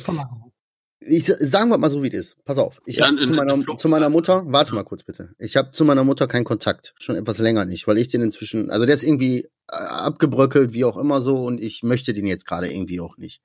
[1.01, 2.43] Ich sagen wir mal so, wie es ist.
[2.43, 2.81] Pass auf.
[2.85, 5.33] Ich Ja, habe zu in- meiner, in- zu meiner Mutter, warte mal kurz bitte.
[5.39, 6.93] Ich habe zu meiner Mutter keinen Kontakt.
[6.99, 10.83] Schon etwas länger nicht, weil ich den inzwischen, also der ist irgendwie äh, abgebröckelt, wie
[10.83, 13.41] auch immer so, und ich möchte den jetzt gerade irgendwie auch nicht.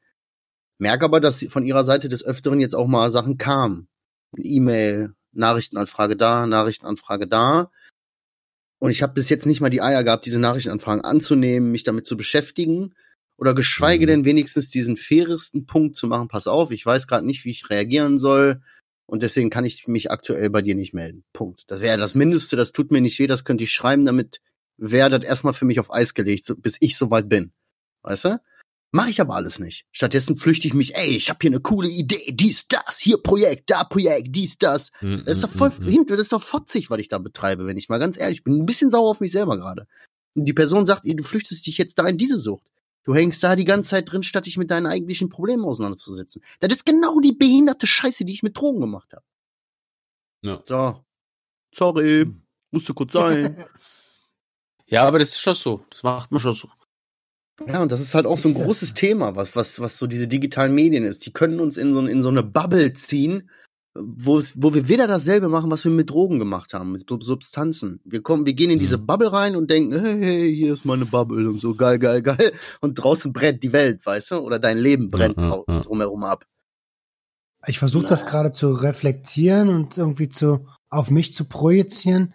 [0.78, 3.86] Merke aber, dass sie von ihrer Seite des Öfteren jetzt auch mal Sachen kamen.
[4.36, 7.70] E-Mail, Nachrichtenanfrage da, Nachrichtenanfrage da.
[8.84, 12.04] Und ich habe bis jetzt nicht mal die Eier gehabt, diese Nachrichtenanfragen anzunehmen, mich damit
[12.06, 12.92] zu beschäftigen
[13.38, 14.08] oder geschweige Mhm.
[14.08, 16.28] denn wenigstens diesen fairesten Punkt zu machen.
[16.28, 18.60] Pass auf, ich weiß gerade nicht, wie ich reagieren soll
[19.06, 21.24] und deswegen kann ich mich aktuell bei dir nicht melden.
[21.32, 21.64] Punkt.
[21.68, 24.42] Das wäre das Mindeste, das tut mir nicht weh, das könnte ich schreiben, damit
[24.76, 27.54] wäre das erstmal für mich auf Eis gelegt, bis ich soweit bin.
[28.02, 28.40] Weißt du?
[28.94, 29.86] Mache ich aber alles nicht.
[29.90, 33.68] Stattdessen flüchte ich mich, ey, ich habe hier eine coole Idee, dies, das, hier Projekt,
[33.68, 34.92] da Projekt, dies, das.
[35.00, 35.88] Mhm, Das ist doch mhm, voll mhm.
[35.88, 38.60] hinten, das ist doch fotzig, was ich da betreibe, wenn ich mal ganz ehrlich bin.
[38.60, 39.88] Ein bisschen sauer auf mich selber gerade.
[40.36, 42.70] Und die Person sagt, ey, du flüchtest dich jetzt da in diese Sucht.
[43.02, 46.44] Du hängst da die ganze Zeit drin, statt dich mit deinen eigentlichen Problemen auseinanderzusetzen.
[46.60, 49.24] Das ist genau die behinderte Scheiße, die ich mit Drogen gemacht habe.
[50.42, 50.60] Ja.
[50.64, 51.04] So.
[51.74, 52.32] Sorry.
[52.70, 53.64] Musste kurz sein.
[54.86, 55.82] Ja, aber das ist schon so.
[55.88, 56.68] Das macht man schon so.
[57.66, 60.26] Ja, und das ist halt auch so ein großes Thema, was, was, was so diese
[60.26, 61.24] digitalen Medien ist.
[61.24, 63.48] Die können uns in so, in so eine Bubble ziehen,
[63.94, 67.22] wo, es, wo wir wieder dasselbe machen, was wir mit Drogen gemacht haben, mit Sub-
[67.22, 68.00] Substanzen.
[68.04, 69.06] Wir kommen, wir gehen in diese Mhm.
[69.06, 72.52] Bubble rein und denken, hey, hey, hier ist meine Bubble und so, geil, geil, geil.
[72.80, 74.36] Und draußen brennt die Welt, weißt du?
[74.38, 75.80] Oder dein Leben brennt Ja, ja, ja.
[75.82, 76.44] drumherum ab.
[77.68, 82.34] Ich versuche das gerade zu reflektieren und irgendwie zu auf mich zu projizieren.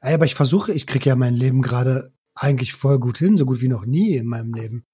[0.00, 3.60] Aber ich versuche, ich kriege ja mein Leben gerade eigentlich voll gut hin, so gut
[3.60, 4.84] wie noch nie in meinem Leben.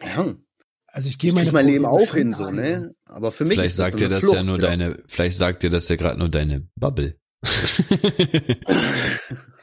[0.00, 0.34] Ja,
[0.88, 2.94] Also ich gehe ich meine krieg mein Leben auch hin, so, ne?
[3.06, 4.68] Aber für mich Vielleicht ist sagt so dir eine das ja nur wieder.
[4.68, 7.18] deine, vielleicht sagt dir das ja gerade nur deine Bubble.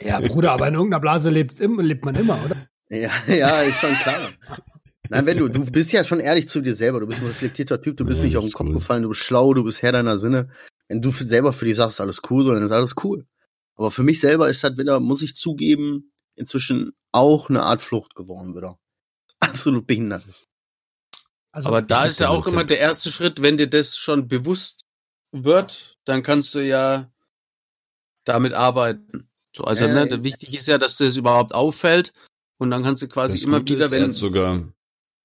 [0.02, 2.68] Ja, Bruder, aber in irgendeiner Blase lebt, im- lebt man immer, oder?
[2.90, 4.20] Ja, ja, ist schon klar.
[5.10, 7.82] Nein, wenn du, du bist ja schon ehrlich zu dir selber, du bist ein reflektierter
[7.82, 8.74] Typ, du bist Ja, nicht auf das den Kopf cool.
[8.76, 10.50] gefallen, du bist schlau, du bist Herr deiner Sinne.
[10.90, 13.26] Wenn du für selber für dich sagst, alles cool, so, dann ist alles cool.
[13.76, 18.16] Aber für mich selber ist halt wieder, muss ich zugeben, inzwischen auch eine Art Flucht
[18.16, 18.78] geworden wieder.
[19.40, 20.48] Absolut behindert ist.
[21.52, 24.86] Also, Aber da ist ja auch immer der erste Schritt, wenn dir das schon bewusst
[25.32, 27.12] wird, dann kannst du ja
[28.26, 29.30] damit arbeiten.
[29.56, 32.12] So, also, Ja, ne, wichtig ist ja, dass dir das überhaupt auffällt
[32.58, 34.74] und dann kannst du quasi Das immer Gute wieder, ist, er wenn hat sogar,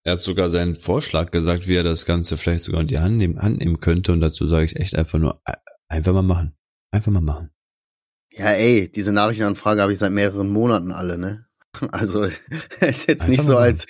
[0.04, 3.16] er hat sogar seinen Vorschlag gesagt, wie er das Ganze vielleicht sogar in die Hand
[3.16, 4.12] nehmen, Hand nehmen könnte.
[4.12, 5.54] Und dazu sage ich echt einfach nur, äh,
[5.88, 6.54] einfach mal machen.
[6.90, 7.50] Einfach mal machen.
[8.38, 11.46] Ja, ey, diese Nachrichtenanfrage habe ich seit mehreren Monaten alle, ne?
[11.92, 12.22] Also,
[12.80, 13.86] ist jetzt Einfach nicht so als,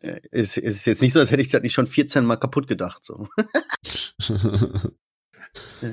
[0.00, 2.68] äh, ist, ist jetzt nicht so, als hätte ich das nicht schon 14 Mal kaputt
[2.68, 3.28] gedacht, so.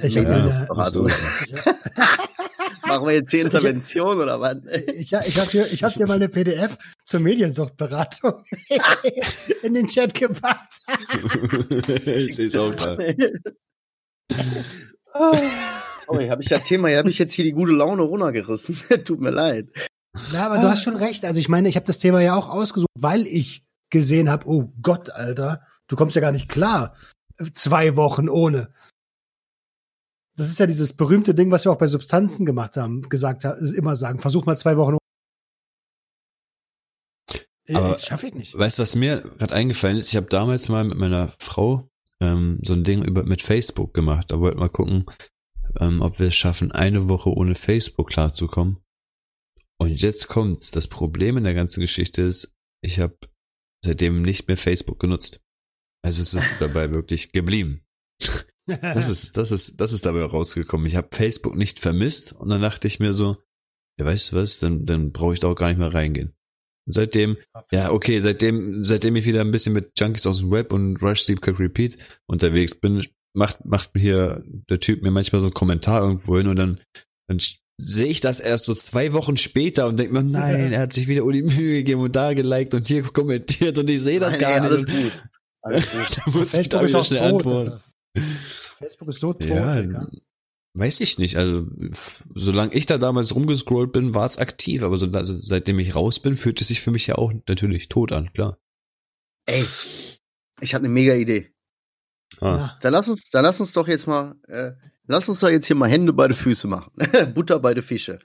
[0.02, 1.10] Ich hab Ja, mir Beratung.
[2.86, 4.58] Machen wir jetzt die Intervention oder was?
[4.94, 8.44] Ich, ich habe dir, ich hab dir mal eine PDF zur Mediensuchtberatung
[9.64, 10.82] in den Chat gepackt.
[12.06, 12.98] ich sehe es auch da.
[16.14, 18.78] Sorry, habe ich das Thema, habe ich jetzt hier die gute Laune runtergerissen.
[19.06, 19.70] Tut mir leid.
[20.32, 21.26] Ja, aber du hast schon recht.
[21.26, 24.72] Also ich meine, ich habe das Thema ja auch ausgesucht, weil ich gesehen habe, oh
[24.82, 26.96] Gott, Alter, du kommst ja gar nicht klar.
[27.54, 28.72] Zwei Wochen ohne.
[30.36, 33.74] Das ist ja dieses berühmte Ding, was wir auch bei Substanzen gemacht haben, gesagt haben,
[33.74, 35.00] immer sagen, versuch mal zwei Wochen ohne.
[37.66, 38.58] Äh, Aber- Schaffe ich nicht.
[38.58, 40.10] Weißt du, was mir gerade eingefallen ist?
[40.10, 41.88] Ich habe damals mal mit meiner Frau
[42.22, 44.32] ähm, so ein Ding über mit Facebook gemacht.
[44.32, 45.06] Da wollten wir gucken,
[45.80, 48.78] ähm, ob wir es schaffen, eine Woche ohne Facebook klarzukommen.
[49.80, 50.72] Und jetzt kommt's.
[50.72, 53.18] Das Problem in der ganzen Geschichte ist, ich habe
[53.84, 55.40] seitdem nicht mehr Facebook genutzt.
[56.04, 57.86] Also es ist dabei wirklich geblieben.
[58.66, 60.88] Das ist, das ist, das ist dabei rausgekommen.
[60.88, 63.38] Ich habe Facebook nicht vermisst und dann dachte ich mir so,
[64.00, 66.34] ja, weißt du was, dann, dann brauche ich da auch gar nicht mehr reingehen.
[66.86, 67.38] Und seitdem,
[67.72, 71.22] ja, okay, seitdem, seitdem ich wieder ein bisschen mit Junkies aus dem Web und Rush
[71.22, 76.02] Sleep Cook Repeat unterwegs bin, macht, macht hier der Typ mir manchmal so einen Kommentar
[76.02, 76.80] irgendwo hin und dann,
[77.28, 77.40] dann
[77.80, 81.08] sehe ich das erst so zwei Wochen später und denke mir, nein, er hat sich
[81.08, 84.34] wieder um die Mühe gegeben und da geliked und hier kommentiert und ich sehe das
[84.34, 84.72] Nein, gar ey, nicht.
[84.72, 85.24] alles gut.
[85.62, 86.18] Alles gut.
[86.26, 87.72] da muss ich da wieder schnell antworten.
[87.72, 87.84] Alter.
[88.78, 90.08] Facebook ist so tot, Ja, Digga.
[90.76, 91.38] weiß ich nicht.
[91.38, 91.66] Also,
[92.36, 94.84] solange ich da damals rumgescrollt bin, war es aktiv.
[94.84, 97.88] Aber so, also, seitdem ich raus bin, fühlt es sich für mich ja auch natürlich
[97.88, 98.60] tot an, klar.
[99.48, 99.66] Ey,
[100.62, 101.53] ich habe eine mega Idee.
[102.40, 102.46] Ah.
[102.46, 102.78] Ja.
[102.82, 104.72] Da lass uns, da lass uns doch jetzt mal, äh,
[105.08, 106.92] lass uns doch jetzt hier mal Hände bei die Füße machen.
[107.34, 108.20] Butter bei die Fische.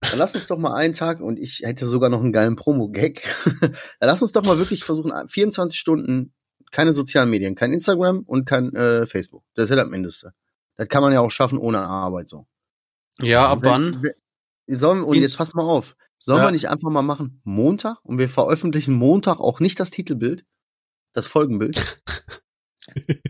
[0.00, 3.22] Dann lass uns doch mal einen Tag, und ich hätte sogar noch einen geilen Promo-Gag.
[3.60, 6.32] Dann lass uns doch mal wirklich versuchen, 24 Stunden
[6.70, 9.44] keine sozialen Medien, kein Instagram und kein äh, Facebook.
[9.54, 10.32] Das ist ja das Mindeste.
[10.76, 12.46] Das kann man ja auch schaffen ohne Arbeit so.
[13.20, 14.02] Ja, ab wann?
[14.66, 15.96] Sollen, und jetzt pass mal auf.
[16.18, 16.46] Sollen Ja.
[16.46, 20.44] wir nicht einfach mal machen Montag und wir veröffentlichen Montag auch nicht das Titelbild,
[21.12, 22.02] das Folgenbild?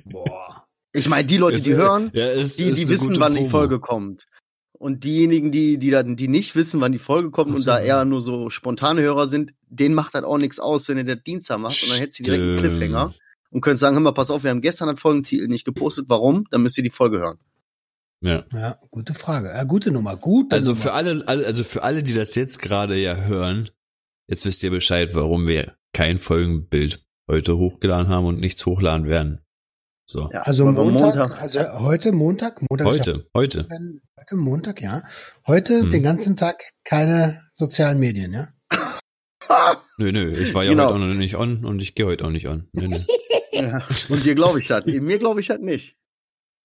[0.05, 0.67] Boah.
[0.93, 3.51] Ich meine, die Leute, die hören, ja, ist, die, die wissen, wann die Promo.
[3.51, 4.27] Folge kommt.
[4.79, 7.67] Und diejenigen, die, die, dann, die nicht wissen, wann die Folge kommt Ach und so.
[7.67, 11.05] da eher nur so spontane Hörer sind, denen macht das auch nichts aus, wenn ihr
[11.05, 12.59] das Dienstag macht und dann hättest du direkt einen.
[12.59, 13.15] Cliffhanger
[13.51, 16.45] und könnt sagen, hör mal, pass auf, wir haben gestern das Folgentitel nicht gepostet, warum?
[16.51, 17.39] Dann müsst ihr die Folge hören.
[18.23, 18.45] Ja.
[18.53, 19.49] Ja, gute Frage.
[19.49, 20.17] Ja, gute Nummer.
[20.17, 20.83] Gute Also Nummer.
[20.83, 23.71] für alle, alle, also für alle, die das jetzt gerade ja hören,
[24.29, 29.41] jetzt wisst ihr Bescheid, warum wir kein Folgenbild heute hochgeladen haben und nichts hochladen werden.
[30.09, 30.31] So.
[30.33, 33.69] Ja, Also wir Montag, also heute Montag, Montag ist ja Heute, heute.
[34.19, 35.03] Heute Montag, ja.
[35.47, 35.91] Heute Hm.
[35.91, 38.49] den ganzen Tag keine sozialen Medien, ja.
[39.99, 40.85] Nö, nö, ich war ja Genau.
[40.85, 42.69] heute auch noch nicht on und ich gehe heute auch nicht on.
[42.73, 42.99] Nö, nö.
[43.53, 43.83] Ja.
[44.11, 44.85] Und dir glaube ich das.
[44.85, 45.97] Mir glaube ich das nicht.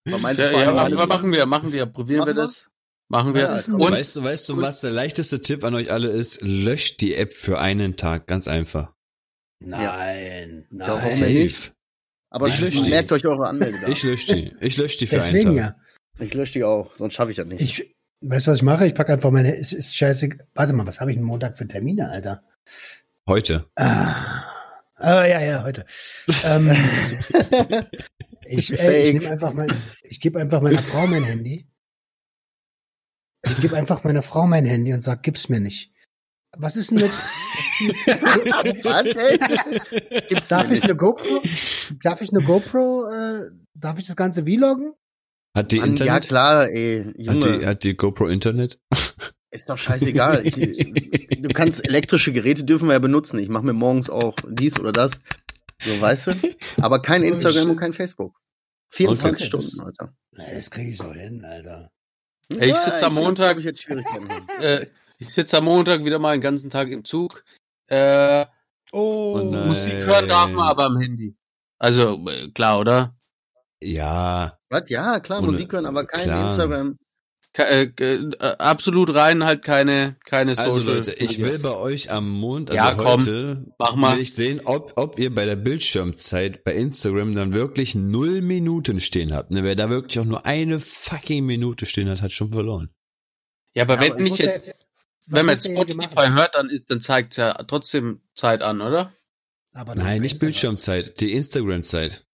[0.03, 1.85] Meinst machen, wir, machen wir, machen wir.
[1.85, 2.67] Probieren Machen wir das?
[3.07, 3.47] Machen wir.
[3.47, 6.41] Denn- Und weißt du, weißt du, was der leichteste Tipp an euch alle ist?
[6.41, 8.93] Löscht die App für einen Tag, ganz einfach.
[9.63, 11.49] Nein, Ja, warum nein.
[11.49, 11.71] Safe.
[12.33, 12.89] Aber Ich lösche die.
[12.89, 13.91] merkt euch eure Anmeldedaten.
[13.91, 14.55] Ich lösche die.
[14.61, 15.77] Ich lösche die für Deswegen einen Tag.
[16.17, 16.25] ja.
[16.25, 17.61] Ich lösche die auch, sonst schaffe ich das nicht.
[17.61, 18.85] Ich, weißt du, was ich mache?
[18.87, 20.29] Ich packe einfach meine, ist, ist scheiße.
[20.53, 22.43] Warte mal, was habe ich denn Montag für Termine, Alter?
[23.27, 23.65] Heute.
[23.75, 24.43] Ah,
[24.95, 25.85] ah ja, ja, heute.
[26.45, 26.69] ähm,
[28.45, 29.71] ich ey, ich nehme einfach mein,
[30.03, 31.67] ich gebe einfach meiner Frau mein Handy.
[33.45, 35.91] Ich gebe einfach meiner Frau mein Handy und sag, gib's mir nicht.
[36.57, 37.27] Was ist denn jetzt?
[40.29, 41.41] Gibt's Darf ich eine GoPro?
[42.01, 43.09] Darf ich eine GoPro?
[43.11, 44.93] Äh, darf ich das Ganze vloggen?
[45.55, 46.27] Hat die Mann, ja Internet?
[46.27, 48.79] klar, ey, hat, Junge, die, hat die GoPro Internet?
[49.51, 50.45] ist doch scheißegal.
[50.45, 53.37] Ich, du kannst elektrische Geräte dürfen wir ja benutzen.
[53.39, 55.11] Ich mache mir morgens auch dies oder das.
[55.81, 56.31] So, weißt du?
[56.83, 58.35] Aber kein Oh, Instagram und kein Facebook.
[58.93, 60.13] 24 Okay, Stunden, Alter.
[60.31, 61.89] Na, das kriege ich so hin, Alter.
[62.57, 63.65] Ey, ich sitz am Montag- Ich
[64.59, 64.85] äh,
[65.17, 67.43] ich sitze am Montag wieder mal den ganzen Tag im Zug.
[67.91, 68.45] Äh,
[68.93, 69.67] Oh, nein.
[69.69, 71.35] Musik hören darf man aber am Handy.
[71.79, 73.15] Also, äh, klar, oder?
[73.81, 74.59] Ja.
[74.69, 74.83] Was?
[74.89, 76.45] Ja, klar, Ohne- Musik hören, aber kein klar.
[76.47, 76.97] Instagram.
[77.53, 78.29] Ke äh, äh,
[78.59, 82.81] absolut rein, halt keine, keine Also Social Leute, ich will bei euch am Mond, also
[82.83, 84.15] Ja, komm, heute, mach mal.
[84.15, 88.99] will ich sehen, ob, ob ihr bei der Bildschirmzeit bei Instagram dann wirklich null Minuten
[89.01, 89.51] stehen habt.
[89.51, 89.63] Ne?
[89.63, 92.89] Wer da wirklich auch nur eine fucking Minute stehen hat, hat schon verloren.
[93.75, 94.75] Ja, aber Ja, wenn aber nicht muss jetzt, was
[95.31, 99.13] wenn man jetzt Spotify hört, dann ist, dann zeigt's ja trotzdem Zeit an, oder?
[99.73, 100.39] Nein, nicht Instagram.
[100.39, 102.25] Bildschirmzeit, die Instagram-Zeit.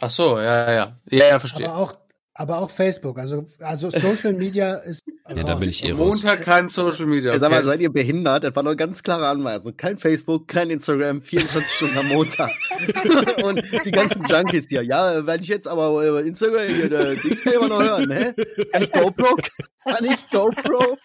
[0.00, 1.70] Ach so, ja, ja, ja, ja, ja verstehe.
[1.70, 1.98] Aber auch,
[2.36, 3.18] aber auch Facebook.
[3.18, 5.02] Also, also Social Media ist.
[5.28, 6.22] Ja, da bin ich eh raus.
[6.22, 7.32] Montag kein Social Media.
[7.32, 7.66] Ja, sag mal, Okay.
[7.66, 8.44] seid ihr behindert?
[8.44, 9.76] Das war doch ganz klare Anweisung.
[9.76, 12.50] Kein Facebook, kein Instagram, 24 Stunden am Montag.
[13.42, 14.82] Und die ganzen Junkies hier.
[14.82, 18.34] Ja, werde ich jetzt aber äh, Instagram hier, der Dings immer noch hören, ne?
[18.72, 19.36] Kann ich GoPro?
[19.84, 20.96] Kann ich GoPro?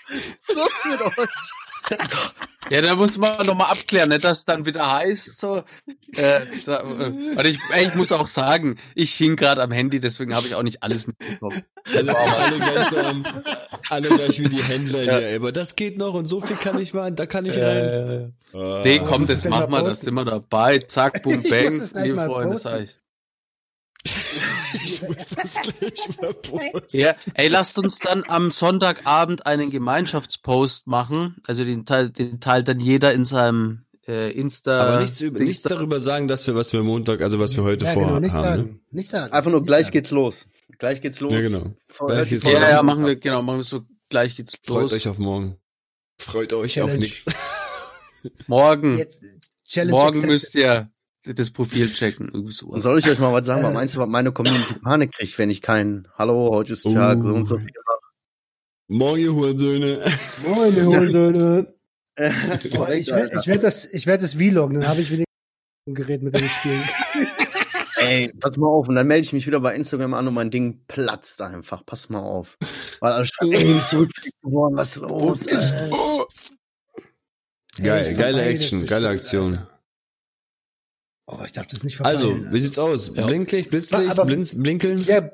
[0.43, 0.59] So
[0.91, 1.27] mit euch.
[2.69, 5.57] Ja, da muss man noch mal abklären, nicht, dass es dann wieder heißt, so.
[6.15, 6.83] Äh, da, äh,
[7.37, 10.55] und ich, ey, ich muss auch sagen, ich hing gerade am Handy, deswegen habe ich
[10.55, 11.63] auch nicht alles mitbekommen.
[11.93, 13.25] Alle, alle, gleich am,
[13.89, 16.79] alle gleich wie die Händler hier, ey, aber das geht noch und so viel kann
[16.79, 17.77] ich machen, da kann ich rein.
[17.83, 18.81] Äh, Ah.
[18.83, 20.77] nee, komm, das machen mal wir, das sind wir dabei.
[20.79, 22.97] Zack, boom, bang, liebe Freunde, sag ich.
[24.73, 26.97] Ich muss das gleich mal posten.
[26.97, 31.35] Ja, ey, lasst uns dann am Sonntagabend einen Gemeinschaftspost machen.
[31.47, 34.81] Also den, teil, den teilt dann jeder in seinem äh, Insta.
[34.87, 35.69] Aber nichts, über, nichts da.
[35.69, 38.23] darüber sagen, dass wir, was wir Montag, also was wir heute ja, genau, vorhaben.
[38.23, 38.39] nicht ne?
[38.41, 38.81] sagen.
[38.91, 39.33] Nicht sagen.
[39.33, 39.93] Einfach nur nicht gleich sagen.
[39.93, 40.45] geht's los.
[40.77, 41.31] Gleich geht's los.
[41.33, 41.73] Ja, genau.
[42.07, 42.69] Gleich geht's Ja, los.
[42.69, 44.93] ja, machen wir, genau, machen wir so, gleich geht's Freut los.
[44.93, 45.57] euch auf morgen.
[46.19, 46.93] Freut euch Challenge.
[46.93, 47.25] auf nichts.
[48.47, 49.19] Morgen, Jetzt,
[49.89, 50.25] morgen accepted.
[50.29, 50.90] müsst ihr
[51.25, 52.27] das Profil checken.
[52.27, 52.83] Irgendwie Und sowas.
[52.83, 53.61] soll ich euch mal was sagen?
[53.61, 53.67] Äh.
[53.67, 57.17] Was meinst du, was meine Community Panik kriegt, wenn ich kein Hallo, heute ist Tag,
[57.19, 57.23] Uh.
[57.23, 57.99] so und so viel mache?
[58.87, 60.01] Morgen, ihr Hurensöhne.
[60.47, 61.73] Moin, ihr Hurensöhne.
[62.77, 65.23] Oh, ich werde ich werd das, ich werd das vloggen, dann habe ich wieder
[65.87, 66.83] ein Gerät, mit dem ich spielen
[67.97, 68.89] Ey, pass mal auf.
[68.89, 71.85] Und dann melde ich mich wieder bei Instagram an und mein Ding platzt einfach.
[71.85, 72.57] Pass mal auf.
[72.99, 75.41] Weil alle schreiben, ey, zurückgeflickt geworden, was ist los?
[75.47, 75.89] Ist, ey?
[75.91, 76.25] oh,
[77.81, 79.59] Geil, geile Action, geile Aktion.
[81.33, 82.09] Oh, ich darf das nicht vorbei.
[82.11, 83.15] Also, wie sieht's aus?
[83.15, 83.25] Ja.
[83.25, 85.01] Blinklicht, Blitzlicht, Aber- Blinz, Blinkeln?
[85.05, 85.29] Ja,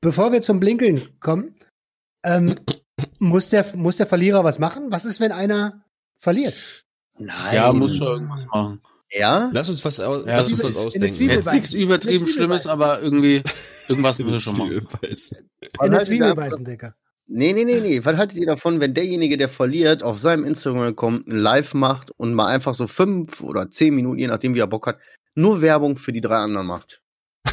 [0.00, 1.54] bevor wir zum Blinkeln kommen,
[2.24, 2.56] ähm,
[3.18, 4.86] muss, der, muss der Verlierer was machen?
[4.90, 5.84] Was ist, wenn einer
[6.16, 6.54] verliert?
[7.18, 7.54] Nein.
[7.54, 8.80] ja, muss schon irgendwas machen.
[9.10, 9.50] Ja?
[9.52, 11.14] Lass uns was, au- Ja, lass uns was ausdenken.
[11.14, 13.42] Zwiebel- Jetzt nichts übertrieben Schlimmes, aber irgendwie,
[13.88, 14.86] irgendwas müssen wir schon machen.
[15.82, 16.94] In der Zwiebel beißen, Dicker.
[17.28, 18.04] Nee, nee, nee, nee.
[18.04, 22.12] Was haltet ihr davon, wenn derjenige, der verliert, auf seinem Instagram kommt, ein Live macht
[22.12, 24.98] und mal einfach so fünf oder zehn Minuten, je nachdem, wie er Bock hat,
[25.34, 27.02] nur Werbung für die drei anderen macht?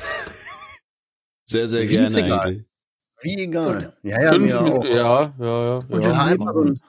[1.45, 2.39] Sehr, sehr Wie's gerne egal.
[2.39, 2.65] eigentlich.
[3.21, 3.75] Wie egal.
[3.75, 4.61] Und ja, ja, Fünf.
[4.61, 5.79] Minuten, ja, ja, ja.
[5.89, 6.09] Und ja.
[6.11, 6.79] Ja, einfach so ein,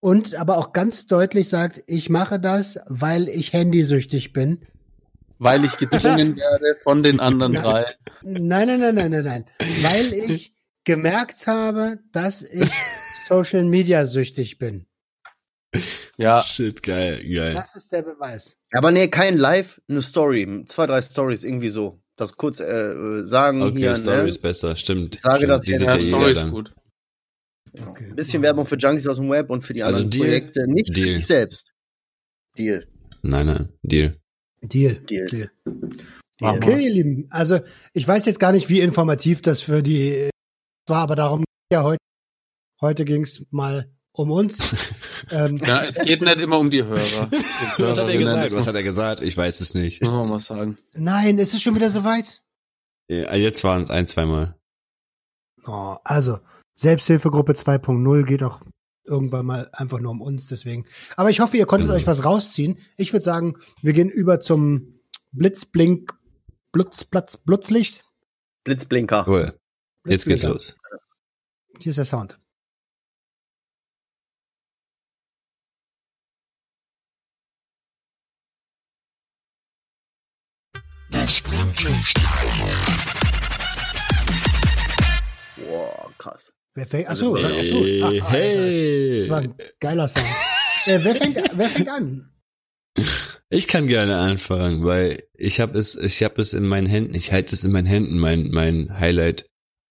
[0.00, 4.60] Und aber auch ganz deutlich sagt, ich mache das, weil ich handysüchtig bin.
[5.38, 7.86] Weil ich gezwungen werde von den anderen drei.
[8.22, 9.44] Nein, nein, nein, nein, nein, nein.
[9.82, 10.55] Weil ich
[10.86, 12.70] gemerkt habe, dass ich
[13.28, 14.86] Social Media süchtig bin.
[16.16, 17.52] Ja, Shit, geil, geil.
[17.52, 18.56] Das ist der Beweis.
[18.72, 20.62] aber nee, kein Live, eine Story.
[20.64, 22.00] Zwei, drei Stories, irgendwie so.
[22.16, 23.96] Das kurz äh, sagen Okay, hier.
[23.96, 24.28] Story Ne?
[24.30, 25.16] ist besser, stimmt.
[25.16, 25.52] Ich sage stimmt.
[25.52, 26.50] das Die ja, ja Story ist dann.
[26.50, 26.72] gut.
[27.86, 28.06] Okay.
[28.08, 30.24] Ein bisschen Werbung für Junkies aus dem Web und für die Also anderen Deal?
[30.24, 30.66] Projekte.
[30.66, 31.14] Nicht für Deal.
[31.16, 31.72] dich selbst.
[32.56, 32.86] Deal.
[33.22, 34.12] Nein, nein, Deal.
[34.62, 34.94] Deal.
[34.94, 35.26] Deal.
[35.26, 35.50] Deal.
[36.40, 37.26] Okay, ihr Lieben.
[37.28, 37.60] Also
[37.92, 40.30] ich weiß jetzt gar nicht, wie informativ das für die
[40.88, 41.98] war, aber darum ja heute.
[42.80, 44.92] Heute ging es mal um uns.
[45.30, 47.30] ähm, Ja, es geht nicht immer um die Hörer.
[47.78, 48.52] Was hat er gesagt?
[48.52, 49.20] Was hat er gesagt?
[49.22, 50.02] Ich weiß es nicht.
[50.02, 50.78] muss man mal sagen.
[50.94, 52.42] nein, ist es schon wieder soweit?
[53.08, 54.56] Ja, Jetzt waren es ein, zweimal.
[55.66, 56.38] Oh, also,
[56.72, 58.60] Selbsthilfegruppe 2.0 geht auch
[59.04, 60.84] irgendwann mal einfach nur um uns, deswegen.
[61.16, 61.98] Aber ich hoffe, ihr konntet Genau.
[61.98, 62.78] euch was rausziehen.
[62.96, 65.00] Ich würde sagen, wir gehen über zum
[65.32, 66.12] Blitzblink,
[66.72, 68.04] Blitzplatz, Blitzlicht.
[68.64, 69.24] Blitzblinker.
[69.26, 69.58] Cool.
[70.06, 70.76] Jetzt geht's los.
[71.80, 72.38] Hier ist der Sound.
[85.56, 86.52] Boah, krass.
[86.74, 87.08] Wer fängt?
[87.08, 87.46] Achso, achso.
[87.46, 89.18] Hey, Ah, ah, hey.
[89.20, 90.26] Das war ein geiler Sound.
[90.86, 92.30] äh, wer, fängt, wer fängt an?
[93.48, 97.32] Ich kann gerne anfangen, weil ich habe es, ich habe es in meinen Händen, ich
[97.32, 99.46] halte es in meinen Händen, mein mein Highlight,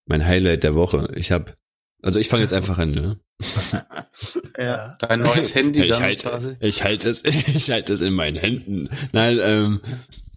[0.05, 1.07] mein Highlight der Woche.
[1.15, 1.53] Ich habe,
[2.01, 3.19] also ich fange jetzt einfach an, ne?
[4.57, 4.95] Ja.
[4.99, 6.55] Dein neues Handy ich dann halte, quasi.
[6.61, 8.89] ich halte es, ich halte es in meinen Händen.
[9.11, 9.81] Nein, ähm,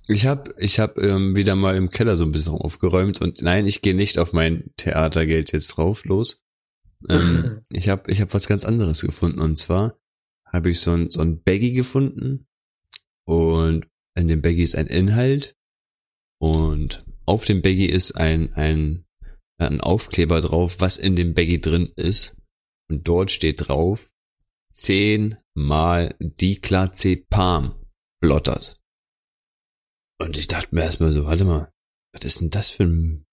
[0.09, 3.67] ich habe, ich habe ähm, wieder mal im Keller so ein bisschen aufgeräumt und nein,
[3.67, 6.43] ich gehe nicht auf mein Theatergeld jetzt drauf los.
[7.09, 9.99] Ähm, ich habe, ich habe was ganz anderes gefunden und zwar
[10.47, 12.47] habe ich so ein so ein Baggy gefunden
[13.25, 15.55] und in dem Baggy ist ein Inhalt
[16.39, 19.05] und auf dem Baggy ist ein ein
[19.59, 22.37] ein Aufkleber drauf, was in dem Baggy drin ist
[22.91, 24.13] und dort steht drauf
[24.73, 27.85] 10 mal Diclazepam
[28.21, 28.81] Blotters.
[30.21, 31.73] Und ich dachte mir erstmal so, warte mal,
[32.13, 33.25] was ist denn das für ein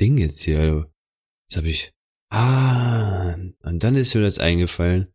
[0.00, 0.60] Ding jetzt hier?
[0.60, 0.84] Also,
[1.48, 1.92] Jetzt habe ich,
[2.32, 5.12] ah, und dann ist mir das eingefallen.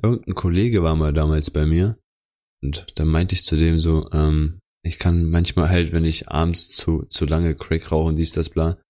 [0.00, 1.98] Irgendein Kollege war mal damals bei mir
[2.62, 6.68] und dann meinte ich zu dem so, ähm, ich kann manchmal halt, wenn ich abends
[6.68, 8.80] zu, zu lange Crack rauche und dies, das, bla,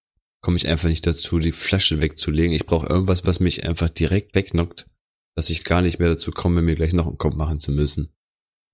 [0.44, 2.52] komme ich einfach nicht dazu, die Flasche wegzulegen.
[2.52, 4.86] Ich brauche irgendwas, was mich einfach direkt wegknockt,
[5.36, 8.12] dass ich gar nicht mehr dazu komme, mir gleich noch einen Kopf machen zu müssen.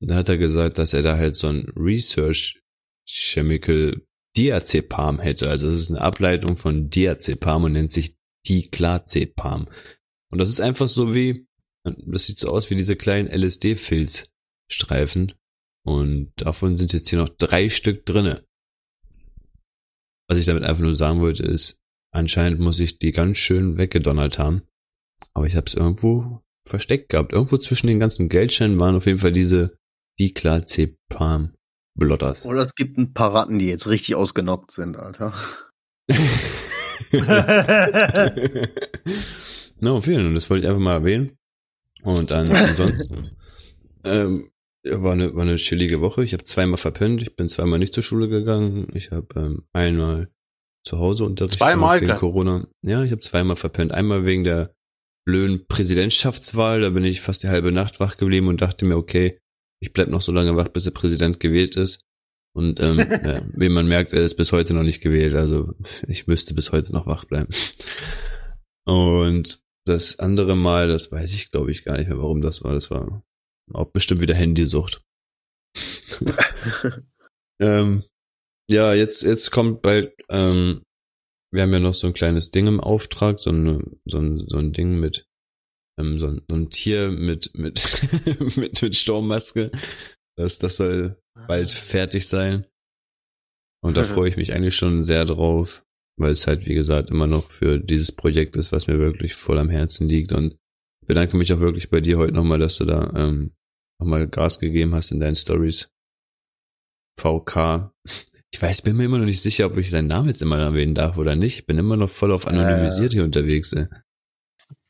[0.03, 2.61] Und da hat er gesagt, dass er da halt so ein Research
[3.07, 4.05] Chemical
[4.37, 5.49] Diazepam hätte.
[5.49, 8.17] Also es ist eine Ableitung von Diazepam und nennt sich
[8.49, 9.69] Diclazepam.
[10.33, 11.47] Und das ist einfach so wie,
[11.85, 15.35] das sieht so aus wie diese kleinen LSD-Filzstreifen.
[15.87, 18.45] Und davon sind jetzt hier noch drei Stück drinne.
[20.31, 21.81] Was ich damit einfach nur sagen wollte, ist,
[22.15, 24.63] anscheinend muss ich die ganz schön weggedonnert haben.
[25.35, 27.33] Aber ich habe es irgendwo versteckt gehabt.
[27.33, 29.77] Irgendwo zwischen den ganzen Geldscheinen waren auf jeden Fall diese
[30.21, 31.55] Diclazepam
[31.99, 32.47] Blotters.
[32.47, 35.35] Oder es gibt ein paar Ratten, die jetzt richtig ausgenockt sind, Alter.
[39.81, 40.37] no, vielen Dank.
[40.37, 41.33] Das wollte ich einfach mal erwähnen.
[42.05, 43.33] Und dann ansonsten
[44.05, 44.50] ähm,
[44.85, 46.25] war eine war eine chillige Woche.
[46.25, 47.23] Ich habe zweimal verpennt.
[47.23, 48.89] Ich bin zweimal nicht zur Schule gegangen.
[48.95, 50.31] Ich habe ähm, einmal
[50.83, 52.15] zu Hause unterrichtet Zweimal wegen?
[52.15, 52.67] Corona.
[52.83, 53.93] Ja, ich habe zweimal verpennt.
[53.93, 54.75] Einmal wegen der
[55.27, 56.81] blöden Präsidentschaftswahl.
[56.81, 59.39] Da bin ich fast die halbe Nacht wach geblieben und dachte mir, okay,
[59.83, 62.01] ich bleib noch so lange wach, bis der Präsident gewählt ist.
[62.55, 65.35] Und ähm, ja, wie man merkt, er ist bis heute noch nicht gewählt.
[65.35, 65.75] Also
[66.09, 67.53] ich müsste bis heute noch wach bleiben.
[68.87, 72.73] Und das andere Mal, das weiß ich glaube ich gar nicht mehr, warum das war.
[72.73, 73.23] Das war
[73.75, 75.03] auch bestimmt wieder Handysucht.
[77.61, 78.05] ähm,
[78.71, 80.83] ja, jetzt, jetzt kommt bald, ähm,
[81.53, 84.59] wir haben ja noch so ein kleines Ding im Auftrag, so, eine, so, ein, so
[84.59, 85.27] ein Ding mit,
[85.99, 87.83] ähm, so, ein, so ein Tier mit, mit,
[88.57, 89.71] mit, mit Sturmmaske.
[90.37, 92.67] Das, das soll bald fertig sein.
[93.83, 95.85] Und da freue ich mich eigentlich schon sehr drauf,
[96.17, 99.59] weil es halt, wie gesagt, immer noch für dieses Projekt ist, was mir wirklich voll
[99.59, 100.33] am Herzen liegt.
[100.33, 100.57] Und
[101.07, 103.53] bedanke mich auch wirklich bei dir heute nochmal, dass du da ähm,
[104.01, 105.91] nochmal Gas gegeben hast in deinen Stories.
[107.21, 107.93] VK.
[108.53, 110.95] Ich weiß, bin mir immer noch nicht sicher, ob ich seinen Namen jetzt immer erwähnen
[110.95, 111.59] darf oder nicht.
[111.59, 113.73] Ich bin immer noch voll auf anonymisiert hier unterwegs.
[113.73, 113.87] Ey.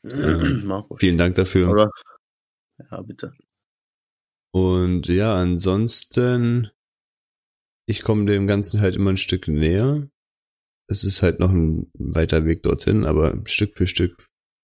[0.04, 0.72] Ähm.
[0.98, 1.70] Vielen Dank dafür.
[1.70, 1.90] Oder?
[2.90, 3.32] Ja, bitte.
[4.52, 6.70] Und ja, ansonsten,
[7.86, 10.08] ich komme dem Ganzen halt immer ein Stück näher.
[10.88, 14.16] es ist halt noch ein weiter Weg dorthin, aber Stück für Stück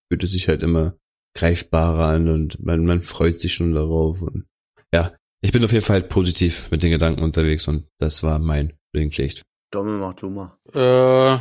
[0.09, 0.99] fühlt es sich halt immer
[1.37, 4.23] greifbarer an und man, man freut sich schon darauf.
[4.23, 4.47] Und
[4.93, 8.39] ja, ich bin auf jeden Fall halt positiv mit den Gedanken unterwegs und das war
[8.39, 9.43] mein Blinklicht.
[9.71, 10.57] Dommel, mach du mal.
[10.73, 11.39] Äh,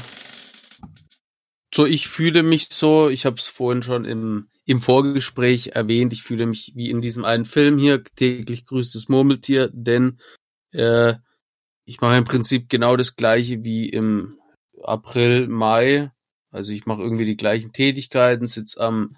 [1.73, 6.23] so, ich fühle mich so, ich habe es vorhin schon im, im Vorgespräch erwähnt, ich
[6.23, 10.19] fühle mich wie in diesem einen Film hier, täglich grüßt das Murmeltier, denn
[10.71, 11.15] äh,
[11.85, 14.39] ich mache im Prinzip genau das gleiche wie im
[14.83, 16.11] April, Mai.
[16.49, 19.15] Also ich mache irgendwie die gleichen Tätigkeiten, sitz am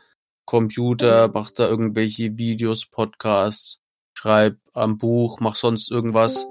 [0.47, 3.83] Computer, mache da irgendwelche Videos, Podcasts,
[4.17, 6.47] schreib am Buch, mach sonst irgendwas.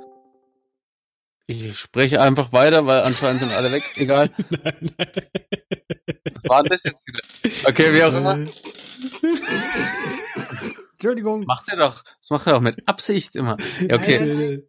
[1.49, 3.83] Ich spreche einfach weiter, weil anscheinend sind alle weg.
[3.97, 4.31] Egal.
[6.35, 7.23] Was war das jetzt wieder?
[7.71, 8.35] Okay, wie auch immer.
[10.93, 11.45] Entschuldigung.
[11.47, 12.03] Macht er doch.
[12.21, 13.57] Das macht er doch mit Absicht immer.
[13.81, 14.69] Ja, okay.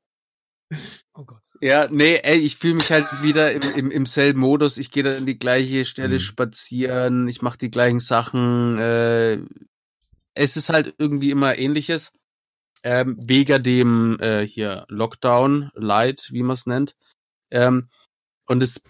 [1.59, 4.77] Ja, nee, ey, ich fühle mich halt wieder im, im, im selben Modus.
[4.77, 6.19] Ich gehe da an die gleiche Stelle Mhm.
[6.19, 8.77] spazieren, ich mache die gleichen Sachen.
[8.77, 9.39] Äh,
[10.35, 12.13] es ist halt irgendwie immer ähnliches.
[12.83, 16.95] Ähm, wegen dem äh, hier Lockdown, Light, wie man es nennt.
[17.51, 17.89] Ähm,
[18.47, 18.83] und das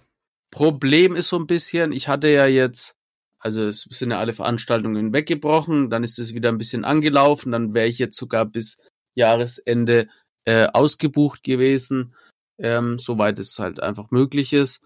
[0.52, 2.96] Problem ist so ein bisschen, ich hatte ja jetzt,
[3.40, 7.74] also es sind ja alle Veranstaltungen weggebrochen, dann ist es wieder ein bisschen angelaufen, dann
[7.74, 8.78] wäre ich jetzt sogar bis
[9.16, 10.10] Jahresende
[10.46, 12.14] äh, ausgebucht gewesen,
[12.58, 14.82] ähm, soweit es halt einfach möglich ist.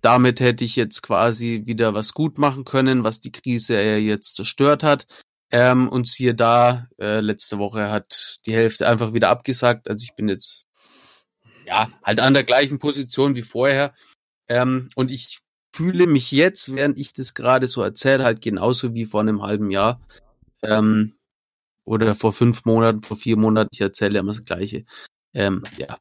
[0.00, 4.36] Damit hätte ich jetzt quasi wieder was gut machen können, was die Krise ja jetzt
[4.36, 5.06] zerstört hat.
[5.50, 9.88] Ähm, und siehe da, äh, letzte Woche hat die Hälfte einfach wieder abgesagt.
[9.88, 10.66] Also ich bin jetzt
[11.66, 13.94] ja halt an der gleichen Position wie vorher.
[14.48, 15.38] Ähm, und ich
[15.74, 19.70] fühle mich jetzt, während ich das gerade so erzähle, halt genauso wie vor einem halben
[19.70, 20.00] Jahr.
[20.62, 21.14] Ähm,
[21.84, 24.84] oder vor fünf Monaten, vor vier Monaten, ich erzähle immer das Gleiche.
[25.32, 25.98] Ähm, ja.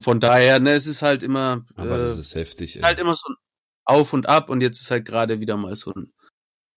[0.00, 2.76] Von daher, ne, es ist halt immer, Aber äh, das ist heftig.
[2.76, 2.82] Ey.
[2.82, 3.36] halt immer so ein
[3.84, 6.12] Auf und Ab und jetzt ist halt gerade wieder mal so ein,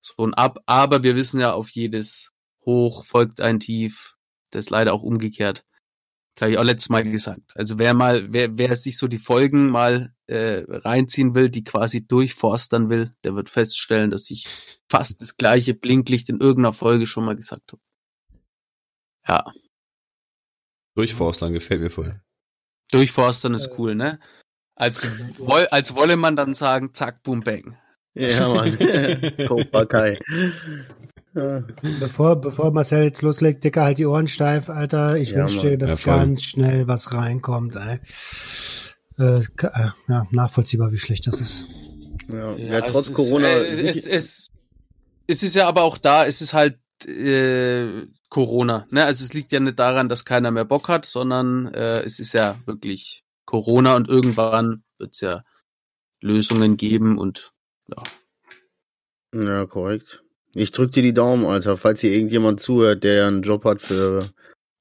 [0.01, 0.59] so ein Ab.
[0.65, 2.31] Aber wir wissen ja, auf jedes
[2.65, 4.15] Hoch folgt ein Tief.
[4.51, 5.65] Das ist leider auch umgekehrt.
[6.35, 7.55] Das habe ich auch letztes Mal gesagt.
[7.55, 12.05] Also wer mal, wer, wer sich so die Folgen mal äh, reinziehen will, die quasi
[12.05, 14.45] durchforstern will, der wird feststellen, dass ich
[14.89, 17.81] fast das gleiche Blinklicht in irgendeiner Folge schon mal gesagt habe.
[19.27, 19.51] Ja,
[20.97, 22.19] Durchforstern gefällt mir voll.
[22.91, 23.73] Durchforstern ist Äh.
[23.77, 24.19] cool, ne?
[24.75, 25.07] Als,
[25.39, 27.77] woll, als wolle man dann sagen, zack, boom, bang.
[28.13, 28.77] Ja, Mann.
[29.47, 30.17] Cobra Kai.
[31.35, 31.63] Ja.
[31.99, 35.17] Bevor, bevor Marcel jetzt loslegt, Dicker, halt die Ohren steif, Alter.
[35.17, 37.99] Ich Ja, wünsche dir, dass Ja, ganz schnell was reinkommt, ey.
[39.19, 41.65] Äh, äh, ja, nachvollziehbar, wie schlecht das ist.
[42.27, 43.49] Ja, ja, trotz es Corona.
[43.49, 44.49] Ist, äh, es, es,
[45.27, 48.87] es ist ja aber auch da, es ist halt äh, Corona.
[48.89, 49.05] Ne?
[49.05, 52.33] Also es liegt ja nicht daran, dass keiner mehr Bock hat, sondern äh, es ist
[52.33, 55.43] ja wirklich Corona und irgendwann wird es ja
[56.21, 57.53] Lösungen geben und
[57.89, 58.03] ja.
[59.33, 60.23] Ja, korrekt.
[60.53, 61.77] Ich drück dir die Daumen, Alter.
[61.77, 64.27] Falls hier irgendjemand zuhört, der einen Job hat für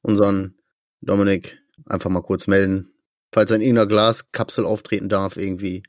[0.02, 0.54] unseren
[1.02, 2.90] Dominik, einfach mal kurz melden.
[3.32, 5.82] Falls er in irgendeiner Glaskapsel auftreten darf, irgendwie.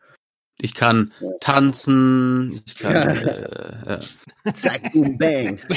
[0.60, 3.14] Ich kann tanzen, ich kann, Ja.
[3.14, 4.00] äh,
[4.46, 4.54] ja.
[4.54, 5.60] Zack, boom, bang.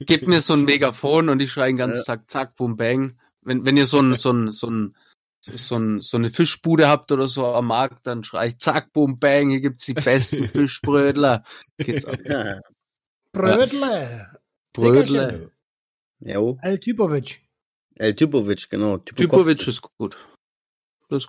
[0.00, 2.16] Gebt mir so ein Megafon und ich schreie den ganzen Ja.
[2.16, 3.18] Tag, zack, boom, bang.
[3.42, 4.96] Wenn, wenn ihr so ein, so ein, so ein,
[5.40, 9.18] so, ein, so eine Fischbude habt oder so am Markt, dann schrei ich, zack, boom,
[9.18, 11.44] bang, hier gibt's die besten Fischbrötler.
[11.78, 12.16] Geht's ab.
[12.24, 12.60] Ja.
[13.32, 14.38] Brödle!
[14.72, 15.52] Brödle.
[16.20, 16.58] Jo.
[16.62, 17.40] El Typovic.
[17.96, 18.98] El Typovic, genau.
[18.98, 20.16] Typovic ist gut.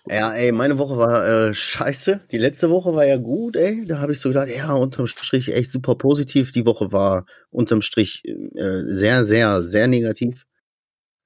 [0.10, 2.22] Ja, ey, meine Woche war äh, scheiße.
[2.32, 3.86] Die letzte Woche war ja gut, ey.
[3.86, 6.52] Da habe ich so gedacht, ja, unterm Strich echt super positiv.
[6.52, 10.46] Die Woche war unterm Strich äh, sehr, sehr, sehr negativ.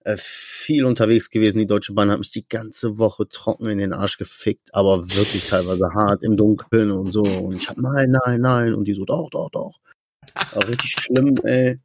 [0.06, 1.60] Äh, viel unterwegs gewesen.
[1.60, 5.48] Die Deutsche Bahn hat mich die ganze Woche trocken in den Arsch gefickt, aber wirklich
[5.48, 7.24] teilweise hart im Dunkeln und so.
[7.24, 8.74] Und ich hab nein, nein, nein.
[8.76, 9.80] Und die so, doch, doch, doch.
[10.54, 11.80] War richtig schlimm, ey.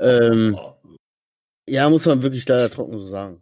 [0.00, 0.58] Ähm,
[1.68, 3.40] ja, muss man wirklich leider trocken so sagen.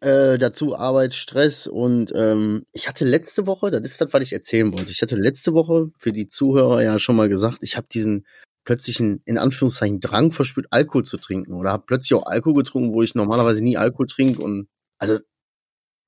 [0.00, 4.32] Äh, dazu Arbeit, Stress und ähm, ich hatte letzte Woche, das ist das, was ich
[4.32, 4.92] erzählen wollte.
[4.92, 8.24] Ich hatte letzte Woche für die Zuhörer ja schon mal gesagt, ich habe diesen
[8.68, 11.54] plötzlichen, in Anführungszeichen, Drang verspürt, Alkohol zu trinken.
[11.54, 14.42] Oder habe plötzlich auch Alkohol getrunken, wo ich normalerweise nie Alkohol trinke.
[14.42, 14.68] Und
[14.98, 15.18] also,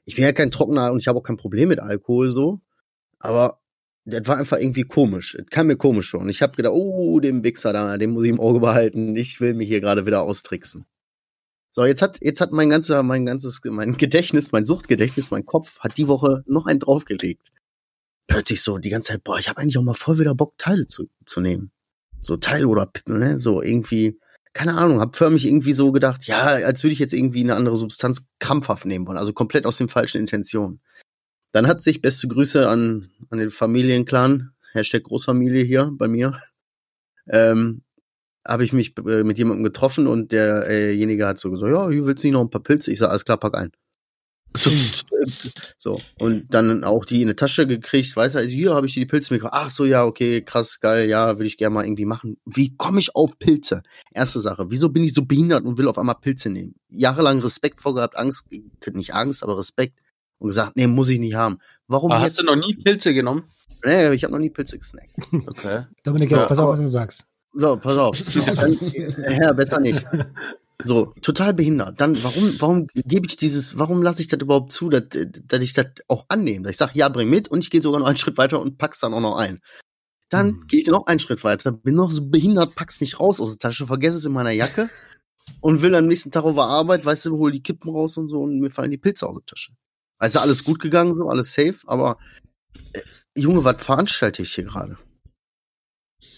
[0.04, 2.60] ich bin ja kein Trockener und ich habe auch kein Problem mit Alkohol so.
[3.18, 3.60] Aber
[4.04, 5.34] das war einfach irgendwie komisch.
[5.36, 6.20] Es kam mir komisch vor.
[6.20, 9.16] Und ich habe gedacht, oh, den Wichser da, den muss ich im Auge behalten.
[9.16, 10.84] Ich will mich hier gerade wieder austricksen.
[11.72, 15.78] So, jetzt hat, jetzt hat mein ganzer, mein ganzes, mein Gedächtnis, mein Suchtgedächtnis, mein Kopf
[15.80, 17.48] hat die Woche noch einen draufgelegt.
[18.26, 20.86] Plötzlich so die ganze Zeit, boah, ich habe eigentlich auch mal voll wieder Bock, Teile
[20.86, 21.70] zu, zu nehmen.
[22.20, 24.18] So Teil oder, ne, so irgendwie,
[24.52, 27.76] keine Ahnung, hab förmlich irgendwie so gedacht, ja, als würde ich jetzt irgendwie eine andere
[27.76, 30.80] Substanz krampfhaft nehmen wollen, also komplett aus den falschen Intentionen.
[31.52, 36.40] Dann hat sich beste Grüße an, an den Familienclan, Hashtag Großfamilie hier bei mir.
[37.28, 37.82] Ähm,
[38.46, 42.22] habe ich mich äh, mit jemandem getroffen und derjenige hat so gesagt, ja, hier willst
[42.22, 42.92] du nicht noch ein paar Pilze?
[42.92, 43.70] Ich sag, alles klar, pack ein.
[45.78, 48.94] so, und dann auch die in eine Tasche gekriegt, weißt du, also hier habe ich
[48.94, 49.60] die Pilze mitgebracht.
[49.64, 52.36] Ach so, ja, okay, krass, geil, ja, will ich gerne mal irgendwie machen.
[52.44, 53.82] Wie komme ich auf Pilze?
[54.12, 56.74] Erste Sache, wieso bin ich so behindert und will auf einmal Pilze nehmen?
[56.88, 60.00] Jahrelang Respekt vorgehabt, Angst, nicht Angst, aber Respekt
[60.38, 61.58] und gesagt, nee, muss ich nicht haben.
[61.86, 63.44] Warum Aber hast du noch nie Pilze genommen?
[63.84, 65.10] Nee, ich habe noch nie Pilze gesnackt.
[65.46, 65.84] Okay.
[66.02, 67.26] Dominik, jetzt Ja, pass auf, was du sagst.
[67.52, 68.22] So, pass auf.
[68.54, 68.78] Dann,
[69.40, 70.04] ja, besser nicht.
[70.84, 72.00] So, total behindert.
[72.00, 75.72] Dann, warum, warum gebe ich dieses, warum lasse ich das überhaupt zu, dass, dass ich
[75.72, 76.64] das auch annehme?
[76.64, 78.78] Dass ich sage, ja, bring mit und ich gehe sogar noch einen Schritt weiter und
[78.78, 79.60] pack's dann auch noch ein.
[80.30, 80.66] Dann Hm.
[80.68, 83.58] gehe ich noch einen Schritt weiter, bin noch so behindert, pack's nicht raus aus der
[83.58, 84.88] Tasche, vergesse es in meiner Jacke
[85.60, 88.28] und will am nächsten Tag auf der Arbeit, weißt du, hol die Kippen raus und
[88.28, 89.72] so und mir fallen die Pilze aus der Tasche.
[90.18, 92.18] Also alles gut gegangen, so, alles safe, aber
[92.92, 93.00] äh,
[93.36, 94.96] Junge, was veranstalte ich hier gerade?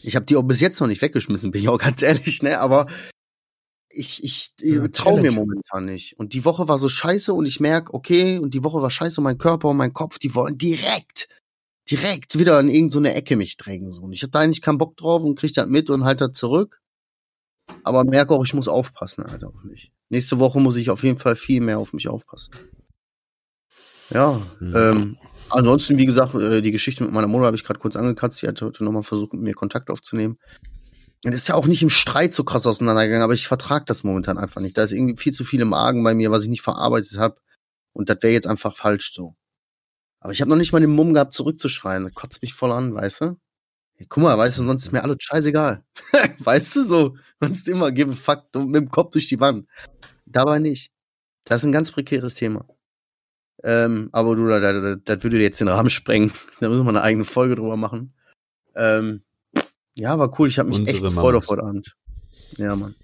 [0.02, 2.60] Ich habe die auch bis jetzt noch nicht weggeschmissen, bin ich auch ganz ehrlich, ne?
[2.60, 2.86] Aber
[3.94, 5.32] ich, ich Ja, äh, trau mir Challenge.
[5.32, 6.18] momentan nicht.
[6.18, 9.20] Und die Woche war so scheiße und ich merk, okay, und die Woche war scheiße
[9.20, 11.28] und mein Körper und mein Kopf, die wollen direkt,
[11.90, 13.92] direkt wieder in irgendeine so Ecke mich drängen.
[13.92, 14.02] So.
[14.02, 16.32] Und ich hab da eigentlich keinen Bock drauf und krieg das mit und halt das
[16.32, 16.80] zurück.
[17.84, 19.92] Aber merke auch, ich muss aufpassen, Alter, auf mich.
[20.08, 22.54] Nächste Woche muss ich auf jeden Fall viel mehr auf mich aufpassen.
[24.10, 24.76] Ja, Mhm.
[24.76, 25.18] ähm,
[25.53, 28.38] ansonsten, wie gesagt, äh, die Geschichte mit meiner Mutter habe ich gerade kurz angekratzt.
[28.38, 30.38] Sie hat heute nochmal versucht, mit mir Kontakt aufzunehmen.
[31.24, 34.38] Und ist ja auch nicht im Streit so krass auseinandergegangen, aber ich vertrage das momentan
[34.38, 34.76] einfach nicht.
[34.76, 37.36] Da ist irgendwie viel zu viel im Argen bei mir, was ich nicht verarbeitet habe.
[37.92, 39.36] Und das wäre jetzt einfach falsch so.
[40.18, 42.05] Aber ich habe noch nicht mal den Mumm gehabt, zurückzuschreien.
[42.05, 43.36] Das kotzt mich voll an, weißt du?
[43.94, 45.84] Hey, guck mal, weißt du, sonst ist mir alles scheißegal.
[46.38, 47.16] weißt du so?
[47.40, 49.68] Sonst immer give a fuck mit dem Kopf durch die Wand.
[50.26, 50.90] Dabei nicht.
[51.44, 52.66] Das ist ein ganz prekäres Thema.
[53.64, 56.32] Ähm, aber du, das, das, das würde jetzt den Rahmen sprengen.
[56.60, 58.12] Da müssen wir eine eigene Folge drüber machen.
[58.74, 59.22] Ähm,
[59.94, 60.48] ja, war cool.
[60.48, 61.48] Ich habe mich echt Unsere gefreut Mamas.
[61.48, 61.96] auf heute Abend.
[62.56, 62.94] Ja, Mann.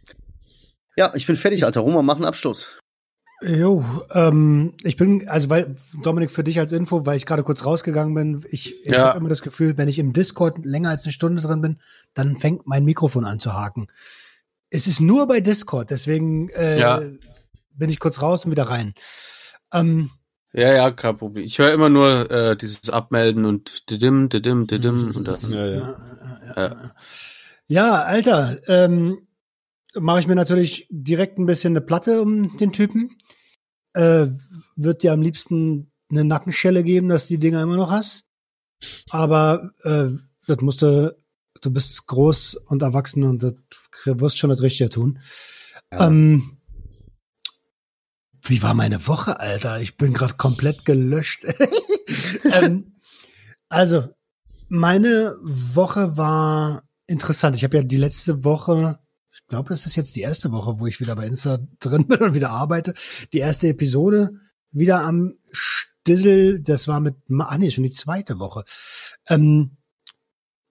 [0.96, 1.80] Ja, ich bin fertig, Alter.
[1.80, 2.68] Roma, mach einen Abschluss.
[3.40, 7.64] Jo, ähm, ich bin, also weil, Dominik, für dich als Info, weil ich gerade kurz
[7.64, 9.04] rausgegangen bin, ich, ich Ja.
[9.10, 11.78] habe immer das Gefühl, wenn ich im Discord länger als eine Stunde drin bin,
[12.14, 13.86] dann fängt mein Mikrofon an zu haken.
[14.70, 17.00] Es ist nur bei Discord, deswegen äh, Ja.
[17.74, 18.92] bin ich kurz raus und wieder rein.
[19.72, 20.10] Ähm,
[20.52, 21.44] Ja, ja, kein Problem.
[21.44, 25.12] Ich höre immer nur äh, dieses Abmelden und didim, didim, didim.
[25.14, 25.98] Und dann, Ja, ja.
[26.56, 26.94] ja.
[27.66, 29.28] ja, Alter, ähm,
[29.94, 33.16] mache ich mir natürlich direkt ein bisschen eine Platte um den Typen.
[33.94, 34.28] Äh,
[34.76, 38.24] wird dir am liebsten eine Nackenschelle geben, dass du die Dinger immer noch hast.
[39.10, 40.08] Aber äh,
[40.46, 41.14] das musst du,
[41.60, 43.54] du bist groß und erwachsen und das
[44.04, 45.18] wirst schon das Richtige tun.
[45.92, 46.57] Ähm,
[48.48, 49.80] wie war meine Woche, Alter?
[49.80, 51.44] Ich bin gerade komplett gelöscht.
[52.52, 53.00] ähm,
[53.68, 54.08] also,
[54.68, 57.56] meine Woche war interessant.
[57.56, 58.98] Ich habe ja die letzte Woche,
[59.32, 62.18] ich glaube, es ist jetzt die erste Woche, wo ich wieder bei Insta drin bin
[62.18, 62.94] und wieder arbeite.
[63.32, 64.30] Die erste Episode
[64.70, 66.60] wieder am Stissel.
[66.60, 68.64] Das war mit, ah nee, schon die zweite Woche.
[69.28, 69.76] Ähm,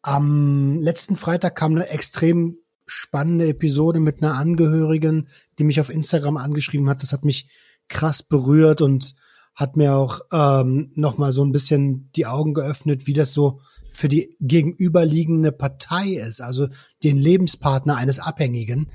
[0.01, 2.57] am letzten Freitag kam eine extrem
[2.88, 5.27] spannende Episode mit einer Angehörigen,
[5.59, 7.03] die mich auf Instagram angeschrieben hat.
[7.03, 7.49] Das hat mich
[7.89, 9.13] krass berührt und
[9.53, 13.59] hat mir auch ähm, noch mal so ein bisschen die Augen geöffnet, wie das so
[13.91, 16.67] für die gegenüberliegende Partei ist, also
[17.03, 18.91] den Lebenspartner eines Abhängigen.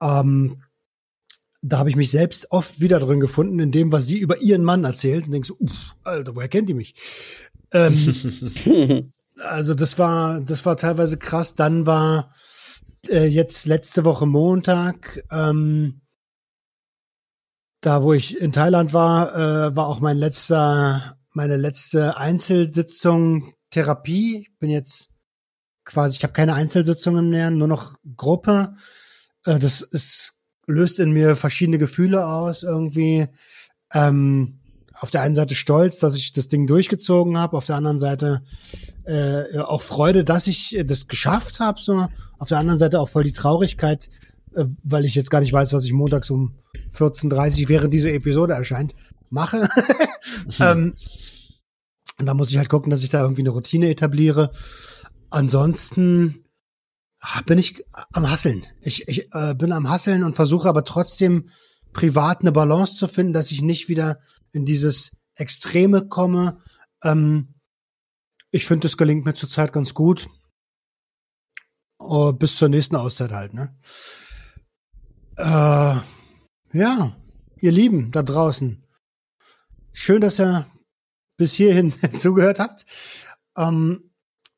[0.00, 0.62] Ähm,
[1.62, 4.62] da habe ich mich selbst oft wieder drin gefunden, in dem, was sie über ihren
[4.62, 6.94] Mann erzählt und denkst so, uff, Alter, woher kennt die mich?
[7.72, 7.94] Ähm,
[9.38, 11.54] also das war, das war teilweise krass.
[11.54, 12.34] Dann war
[13.08, 16.00] äh, jetzt letzte Woche Montag, ähm,
[17.80, 24.38] da wo ich in Thailand war, äh, war auch mein letzter, meine letzte Einzelsitzung Therapie.
[24.38, 25.10] Ich bin jetzt
[25.84, 28.74] quasi, ich habe keine Einzelsitzungen mehr, nur noch Gruppe.
[29.44, 33.28] Äh, das ist, löst in mir verschiedene Gefühle aus irgendwie.
[33.92, 34.55] Ähm,
[35.00, 38.42] auf der einen Seite stolz, dass ich das Ding durchgezogen habe, auf der anderen Seite
[39.04, 41.80] äh, auch Freude, dass ich das geschafft habe.
[41.80, 42.08] So.
[42.38, 44.10] Auf der anderen Seite auch voll die Traurigkeit,
[44.54, 46.54] äh, weil ich jetzt gar nicht weiß, was ich montags um
[46.94, 48.94] 14.30 Uhr, während diese Episode erscheint,
[49.30, 49.68] mache.
[50.60, 50.94] ähm,
[52.18, 54.50] und da muss ich halt gucken, dass ich da irgendwie eine Routine etabliere.
[55.28, 56.44] Ansonsten
[57.20, 58.62] ah, bin ich am Hasseln.
[58.80, 61.50] Ich, ich äh, bin am Hasseln und versuche aber trotzdem
[61.92, 64.18] privat eine Balance zu finden, dass ich nicht wieder
[64.56, 66.60] in dieses Extreme komme.
[67.04, 67.54] Ähm,
[68.50, 70.28] ich finde, das gelingt mir zurzeit ganz gut.
[71.98, 73.76] Oh, bis zur nächsten Auszeit halt, ne?
[75.36, 75.96] Äh,
[76.76, 77.16] ja,
[77.60, 78.82] ihr Lieben da draußen.
[79.92, 80.66] Schön, dass ihr
[81.36, 82.86] bis hierhin zugehört habt.
[83.56, 84.10] Ähm,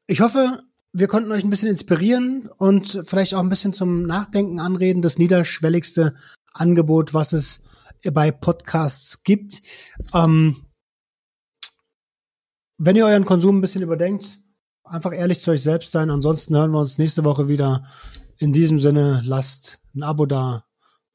[0.07, 4.61] ich hoffe, wir konnten euch ein bisschen inspirieren und vielleicht auch ein bisschen zum Nachdenken
[4.61, 5.03] anreden.
[5.03, 6.15] Das niederschwelligste
[6.53, 7.63] Angebot, was es
[8.13, 9.63] bei Podcasts gibt.
[10.15, 10.67] Ähm,
[12.79, 14.41] wenn ihr euren Konsum ein bisschen überdenkt,
[14.85, 16.11] einfach ehrlich zu euch selbst sein.
[16.11, 17.85] Ansonsten hören wir uns nächste Woche wieder.
[18.39, 20.65] In diesem Sinne, lasst ein Abo da.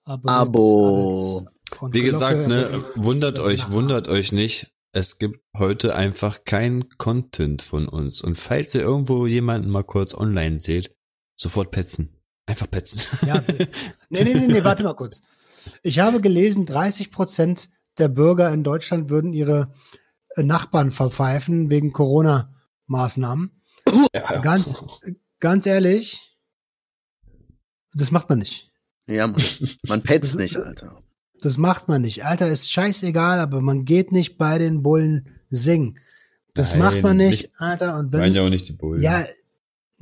[0.03, 1.47] Abonniert Abo.
[1.81, 4.73] Wie Glocke gesagt, ne, wundert euch, wundert euch nicht.
[4.91, 8.21] Es gibt heute einfach kein Content von uns.
[8.21, 10.95] Und falls ihr irgendwo jemanden mal kurz online seht,
[11.35, 12.21] sofort petzen.
[12.45, 13.27] Einfach petzen.
[13.27, 13.41] Ja,
[14.09, 15.21] nee, nee, nee, nee, warte mal kurz.
[15.81, 19.73] Ich habe gelesen, 30 Prozent der Bürger in Deutschland würden ihre
[20.35, 23.61] äh, Nachbarn verpfeifen wegen Corona-Maßnahmen.
[24.41, 24.83] Ganz,
[25.39, 26.35] ganz ehrlich,
[27.93, 28.71] das macht man nicht.
[29.07, 29.41] Ja, man,
[29.87, 31.01] man petzt nicht, Alter.
[31.41, 32.23] Das macht man nicht.
[32.25, 35.99] Alter, ist scheißegal, aber man geht nicht bei den Bullen singen.
[36.53, 37.97] Das Nein, macht man nicht, nicht- Alter.
[37.97, 39.01] Und Meinen wenn, ja auch nicht die Bullen.
[39.01, 39.25] ja,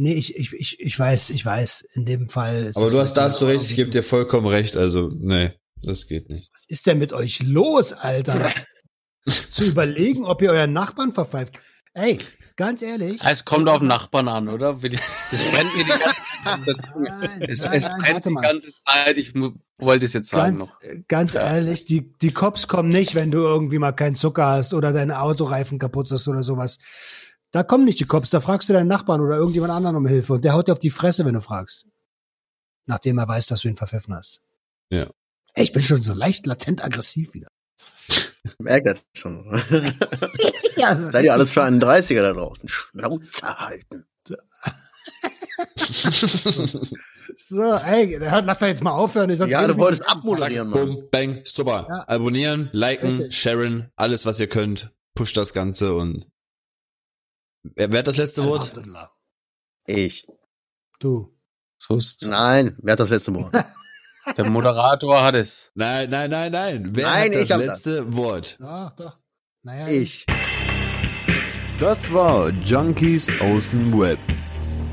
[0.01, 1.85] nee, ich, ich, ich, ich weiß, ich weiß.
[1.93, 3.89] In dem Fall ist Aber es du hast, da hast du vielleicht recht, ich gebe
[3.91, 4.75] dir vollkommen recht.
[4.77, 5.51] Also, nee,
[5.83, 6.49] das geht nicht.
[6.53, 8.51] Was ist denn mit euch los, Alter?
[9.27, 11.53] Zu überlegen, ob ihr euren Nachbarn verpfeift.
[11.93, 12.17] Ey,
[12.55, 13.19] ganz ehrlich.
[13.23, 14.81] Es kommt auf den Nachbarn an, oder?
[14.81, 16.95] Will ich- Das brennt mir die ganze Zeit.
[16.95, 18.41] Nein, Es, nein, es nein, brennt die mal.
[18.41, 19.17] ganze Zeit.
[19.17, 19.33] Ich
[19.77, 20.79] wollte es jetzt sagen Ganz, noch.
[21.07, 24.91] ganz ehrlich, die, die Cops kommen nicht, wenn du irgendwie mal keinen Zucker hast oder
[24.93, 26.79] deine Autoreifen kaputt ist oder sowas.
[27.51, 30.33] Da kommen nicht die Cops, da fragst du deinen Nachbarn oder irgendjemand anderen um Hilfe
[30.33, 31.87] und der haut dir auf die Fresse, wenn du fragst.
[32.85, 34.41] Nachdem er weiß, dass du ihn verpfiffen hast.
[34.89, 35.07] Ja.
[35.53, 37.49] Ey, ich bin schon so leicht latent aggressiv wieder.
[38.59, 39.61] Merkt das schon.
[40.77, 42.69] Ja, so Seid ihr alles für einen 30er da draußen?
[42.69, 44.05] Schnauze halten.
[47.37, 49.33] So, ey, hört- lass doch jetzt mal aufhören.
[49.35, 50.87] Sonst Ja, du wolltest abmoderieren, Mann.
[50.95, 51.87] bumm, bang, super.
[51.89, 52.03] Ja.
[52.07, 53.37] Abonnieren, liken, Richtig.
[53.37, 54.91] sharen, alles was ihr könnt.
[55.15, 56.27] Pusht das Ganze und
[57.63, 58.73] wer, wer hat das letzte Wort?
[59.85, 60.27] Ich.
[60.99, 61.35] Du.
[61.77, 63.53] So ist Nein, wer hat das letzte Wort?
[64.37, 65.71] Der Moderator hat es.
[65.73, 66.85] Nein, nein, nein, nein.
[66.91, 67.67] Wer Nein, hat das ich hab das.
[67.67, 68.57] letzte Wort?
[68.59, 69.17] Doch, doch.
[69.63, 70.25] Naja, Ich.
[71.79, 74.19] Das war Junkies aus dem Web.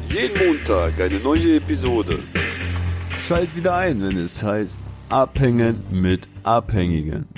[0.08, 2.20] Jeden Montag eine neue Episode.
[3.20, 7.28] Schalt wieder ein, wenn es heißt Abhängen mit Abhängigen.